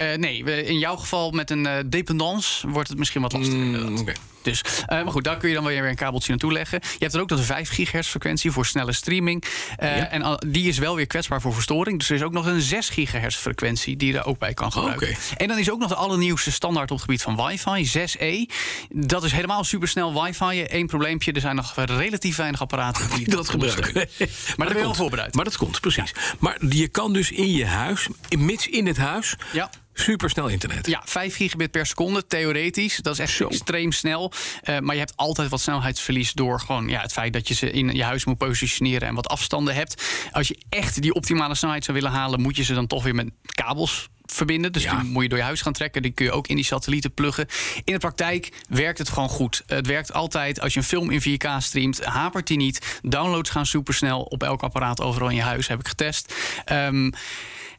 Eh, 0.01 0.15
nee, 0.19 0.45
we- 0.45 0.65
in 0.65 0.79
jouw 0.79 0.97
geval 0.97 1.31
met 1.31 1.51
een 1.51 1.67
eh, 1.67 1.75
dependance 1.87 2.69
wordt 2.69 2.89
het 2.89 2.99
misschien 2.99 3.21
wat 3.23 3.33
lastiger. 3.33 3.59
Mm. 3.91 4.07
Dus, 4.43 4.61
eh, 4.87 5.03
maar 5.03 5.13
goed, 5.13 5.25
daar 5.25 5.37
kun 5.37 5.49
je 5.49 5.55
dan 5.55 5.65
weer 5.65 5.89
een 5.89 5.95
kabeltje 5.95 6.31
naartoe 6.31 6.53
leggen. 6.53 6.79
Je 6.83 6.97
hebt 6.99 7.15
er 7.15 7.21
ook 7.21 7.29
nog 7.31 7.39
de 7.39 7.45
5 7.45 7.69
gigahertz 7.69 8.09
frequentie 8.09 8.51
voor 8.51 8.67
snelle 8.67 8.93
streaming. 8.93 9.45
Ja. 9.79 10.09
En 10.11 10.39
die 10.47 10.69
is 10.69 10.79
wel 10.79 10.97
weer 10.97 11.07
kwetsbaar 11.07 11.41
voor 11.41 11.55
verstoring. 11.55 11.99
Dus 11.99 12.09
er 12.11 12.15
is 12.17 12.23
ook 12.23 12.33
nog 12.33 12.47
een 12.47 12.61
6 12.61 12.89
gigahertz 12.89 13.37
frequentie 13.37 13.97
die 13.97 14.13
je 14.13 14.19
er 14.19 14.25
ook 14.25 14.39
bij 14.39 14.55
kan 14.55 14.73
gebruiken. 14.73 15.17
En 15.37 15.49
dan 15.49 15.59
is 15.59 15.71
ook 15.71 15.79
nog 15.79 15.89
de 15.89 15.95
allernieuwste 15.95 16.53
standaard 16.53 16.91
op 16.91 16.97
het 16.97 17.05
gebied 17.05 17.23
van 17.23 17.37
wifi, 17.47 17.87
6E. 17.87 18.47
Dat 18.89 19.25
is 19.25 19.33
helemaal 19.33 19.65
supersnel 19.65 20.23
wifi. 20.25 20.65
Eén 20.69 20.87
probleempje, 20.87 21.33
er 21.33 21.41
zijn 21.41 21.57
nog 21.57 21.73
relatief 21.77 22.37
weinig 22.37 22.61
apparaten 22.61 23.09
die 23.09 23.25
Die 23.25 23.35
dat 23.37 23.49
gebruiken. 23.49 23.85
ondersteunen. 23.95 24.35
Maar 24.57 24.67
daar 24.67 24.67
ben 24.67 24.67
je 24.67 24.75
wel 24.75 24.83
komt. 24.85 24.97
voorbereid. 24.97 25.35
Maar 25.35 25.45
dat 25.45 25.57
komt, 25.57 25.81
precies. 25.81 26.15
Maar 26.39 26.57
je 26.69 26.89
kan 26.89 27.13
dus 27.13 27.31
in 27.31 27.51
je 27.53 27.67
huis, 27.67 28.07
mits 28.39 28.69
in 28.69 28.87
het 28.87 28.97
huis, 28.97 29.35
Ja. 29.53 29.71
Supersnel 30.01 30.49
internet. 30.49 30.87
Ja, 30.87 31.03
5 31.05 31.37
gigabit 31.37 31.71
per 31.71 31.87
seconde, 31.87 32.27
theoretisch. 32.27 32.97
Dat 32.97 33.13
is 33.13 33.19
echt 33.19 33.33
Zo. 33.33 33.49
extreem 33.49 33.93
snel. 33.93 34.33
Eh, 34.63 34.79
maar 34.79 34.95
je 34.95 35.01
hebt 35.01 35.17
altijd 35.17 35.49
wat 35.49 35.61
snelheidsverlies 35.61 36.33
door 36.33 36.61
gewoon 36.61 36.89
ja, 36.89 37.01
het 37.01 37.13
feit 37.13 37.33
dat 37.33 37.49
je 37.49 37.55
ze 37.55 37.71
in 37.71 37.95
je 37.95 38.05
huis 38.05 38.25
moet 38.25 38.39
positioneren 38.39 39.09
en 39.09 39.15
wat 39.15 39.29
afstanden 39.29 39.75
hebt. 39.75 40.03
Als 40.33 40.49
je 40.49 40.59
echt 40.69 41.03
die 41.03 41.15
optimale 41.15 41.55
snelheid 41.55 41.85
zou 41.85 41.97
willen 41.97 42.13
halen, 42.13 42.41
moet 42.41 42.57
je 42.57 42.63
ze 42.63 42.75
dan 42.75 42.87
toch 42.87 43.03
weer 43.03 43.15
met 43.15 43.31
kabels 43.55 44.09
verbinden. 44.33 44.73
Dus 44.73 44.83
Ja. 44.83 45.01
die 45.01 45.11
moet 45.11 45.23
je 45.23 45.29
door 45.29 45.39
je 45.39 45.45
huis 45.45 45.61
gaan 45.63 45.73
trekken. 45.73 46.03
Die 46.03 46.11
kun 46.13 46.25
je 46.25 46.33
ook 46.33 46.47
in 46.49 46.57
die 46.57 46.65
satellieten 46.65 47.13
pluggen. 47.15 47.47
In 47.85 47.93
de 47.93 47.99
praktijk 47.99 48.53
werkt 48.69 48.99
het 48.99 49.09
gewoon 49.09 49.29
goed. 49.29 49.63
Het 49.67 49.87
werkt 49.87 50.13
altijd. 50.13 50.61
Als 50.61 50.73
je 50.73 50.79
een 50.79 50.85
film 50.87 51.11
in 51.11 51.21
4K 51.21 51.47
streamt, 51.59 52.05
hapert 52.05 52.47
die 52.47 52.57
niet. 52.57 52.99
Downloads 53.03 53.51
gaan 53.51 53.67
supersnel 53.67 54.23
op 54.23 54.43
elk 54.43 54.63
apparaat 54.63 55.01
overal 55.01 55.29
in 55.29 55.37
je 55.37 55.43
huis. 55.43 55.69
Heb 55.69 55.81
ik 55.81 55.89
getest. 55.89 56.35
Ehm, 56.65 57.11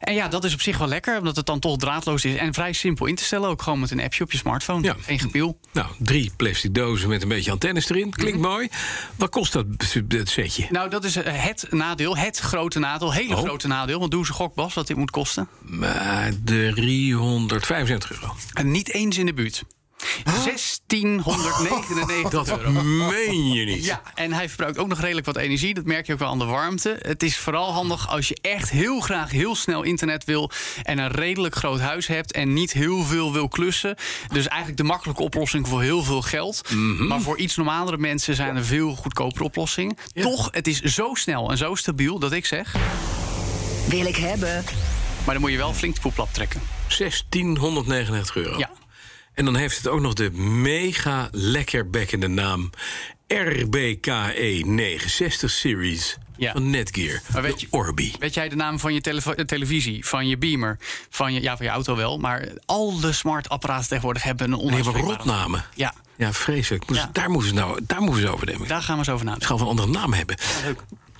en 0.00 0.14
ja, 0.14 0.28
dat 0.28 0.44
is 0.44 0.54
op 0.54 0.60
zich 0.60 0.78
wel 0.78 0.88
lekker, 0.88 1.18
omdat 1.18 1.36
het 1.36 1.46
dan 1.46 1.58
toch 1.58 1.76
draadloos 1.76 2.24
is 2.24 2.34
en 2.34 2.54
vrij 2.54 2.72
simpel 2.72 3.06
in 3.06 3.14
te 3.14 3.24
stellen. 3.24 3.48
Ook 3.48 3.62
gewoon 3.62 3.80
met 3.80 3.90
een 3.90 4.00
appje 4.00 4.24
op 4.24 4.32
je 4.32 4.38
smartphone. 4.38 4.82
Ja. 4.82 4.96
Geen 5.00 5.18
gepiel. 5.18 5.58
Nou, 5.72 5.86
drie 5.98 6.32
plastic 6.36 6.74
dozen 6.74 7.08
met 7.08 7.22
een 7.22 7.28
beetje 7.28 7.50
antennes 7.50 7.88
erin. 7.90 8.10
Klinkt 8.10 8.38
mooi. 8.40 8.68
Wat 9.16 9.30
kost 9.30 9.52
dat, 9.52 9.66
dat 10.04 10.28
setje? 10.28 10.66
Nou, 10.70 10.90
dat 10.90 11.04
is 11.04 11.16
eh, 11.16 11.44
het 11.44 11.66
nadeel, 11.70 12.16
het 12.16 12.38
grote 12.38 12.78
nadeel, 12.78 13.12
hele 13.12 13.36
Oh. 13.36 13.42
grote 13.42 13.66
nadeel. 13.68 13.98
Want 13.98 14.10
doe 14.10 14.20
eens 14.20 14.28
een 14.28 14.34
gok, 14.34 14.54
Bas, 14.54 14.74
wat 14.74 14.86
dit 14.86 14.96
moet 14.96 15.10
kosten. 15.10 15.48
Maar 15.60 16.30
375 16.44 18.12
euro. 18.12 18.34
En 18.52 18.70
niet 18.70 18.92
eens 18.92 19.18
in 19.18 19.26
de 19.26 19.34
buurt. 19.34 19.62
1699 20.24 22.30
Dat 22.30 22.48
euro. 22.58 22.70
meen 22.82 23.52
je 23.52 23.64
niet. 23.64 23.84
Ja, 23.84 24.02
en 24.14 24.32
hij 24.32 24.48
verbruikt 24.48 24.78
ook 24.78 24.88
nog 24.88 25.00
redelijk 25.00 25.26
wat 25.26 25.36
energie. 25.36 25.74
Dat 25.74 25.84
merk 25.84 26.06
je 26.06 26.12
ook 26.12 26.18
wel 26.18 26.28
aan 26.28 26.38
de 26.38 26.44
warmte. 26.44 26.96
Het 27.00 27.22
is 27.22 27.36
vooral 27.36 27.72
handig 27.72 28.08
als 28.08 28.28
je 28.28 28.38
echt 28.40 28.70
heel 28.70 29.00
graag 29.00 29.30
heel 29.30 29.54
snel 29.54 29.82
internet 29.82 30.24
wil... 30.24 30.50
en 30.82 30.98
een 30.98 31.10
redelijk 31.10 31.54
groot 31.54 31.80
huis 31.80 32.06
hebt 32.06 32.32
en 32.32 32.52
niet 32.52 32.72
heel 32.72 33.02
veel 33.02 33.32
wil 33.32 33.48
klussen. 33.48 33.94
Dus 34.32 34.48
eigenlijk 34.48 34.80
de 34.80 34.86
makkelijke 34.86 35.22
oplossing 35.22 35.68
voor 35.68 35.82
heel 35.82 36.02
veel 36.02 36.22
geld. 36.22 36.70
Mhm. 36.70 37.06
Maar 37.06 37.20
voor 37.20 37.38
iets 37.38 37.56
normalere 37.56 37.98
mensen 37.98 38.34
zijn 38.34 38.56
er 38.56 38.64
veel 38.64 38.94
goedkopere 38.94 39.44
oplossingen. 39.44 39.96
Toch, 40.14 40.48
het 40.50 40.66
is 40.66 40.80
zo 40.80 41.14
snel 41.14 41.50
en 41.50 41.56
zo 41.56 41.74
stabiel 41.74 42.18
dat 42.18 42.32
ik 42.32 42.46
zeg... 42.46 42.74
Wil 43.88 44.06
ik 44.06 44.16
hebben. 44.16 44.64
Maar 45.24 45.34
dan 45.34 45.40
moet 45.42 45.50
je 45.50 45.56
wel 45.56 45.74
flink 45.74 45.94
de 45.94 46.00
poeplap 46.00 46.32
trekken. 46.32 46.60
1699 46.98 48.36
euro. 48.36 48.58
Ja. 48.58 48.70
En 49.34 49.44
dan 49.44 49.56
heeft 49.56 49.76
het 49.76 49.88
ook 49.88 50.00
nog 50.00 50.14
de 50.14 50.30
mega 50.40 51.28
lekkerbekkende 51.30 52.28
naam 52.28 52.70
RBKE 53.26 54.62
69 54.66 55.42
E 55.50 55.54
Series 55.54 56.16
Ja. 56.36 56.52
van 56.52 56.70
Netgear. 56.70 57.20
Maar 57.32 57.42
weet 57.42 57.54
De 57.60 57.66
je- 57.70 57.76
Orbi. 57.76 58.14
Weet 58.18 58.34
jij 58.34 58.48
de 58.48 58.56
naam 58.56 58.78
van 58.78 58.94
je 58.94 59.00
eh, 59.00 59.44
televisie, 59.44 60.06
van 60.06 60.28
je 60.28 60.36
beamer, 60.38 60.78
van 61.10 61.32
je, 61.32 61.42
ja, 61.42 61.56
van 61.56 61.66
je 61.66 61.72
auto 61.72 61.96
wel... 61.96 62.18
maar 62.18 62.48
al 62.66 63.00
de 63.00 63.12
smart 63.12 63.48
apparaten 63.48 63.88
tegenwoordig 63.88 64.22
hebben 64.22 64.52
een 64.52 64.58
Die 64.58 64.66
hebben 64.66 64.80
onuitspreekbare 64.86 65.18
rotnamen. 65.30 65.64
Ja, 65.74 65.94
Ja, 66.16 66.32
vreselijk. 66.32 66.88
Moest- 66.88 67.00
Ja. 67.00 67.08
Daar 67.12 67.30
moeten 67.30 67.48
ze 67.48 67.54
nou, 67.54 67.80
daar 67.86 68.00
moeten 68.02 68.20
ze 68.22 68.28
over 68.32 68.46
denken. 68.46 68.68
daar 68.68 68.82
gaan 68.82 68.98
we 68.98 69.04
zo 69.04 69.12
over 69.12 69.24
nadenken. 69.24 69.48
Ze 69.48 69.54
gaan 69.56 69.66
van 69.66 69.76
een 69.76 69.82
andere 69.82 69.98
naam 70.00 70.12
hebben. 70.12 70.36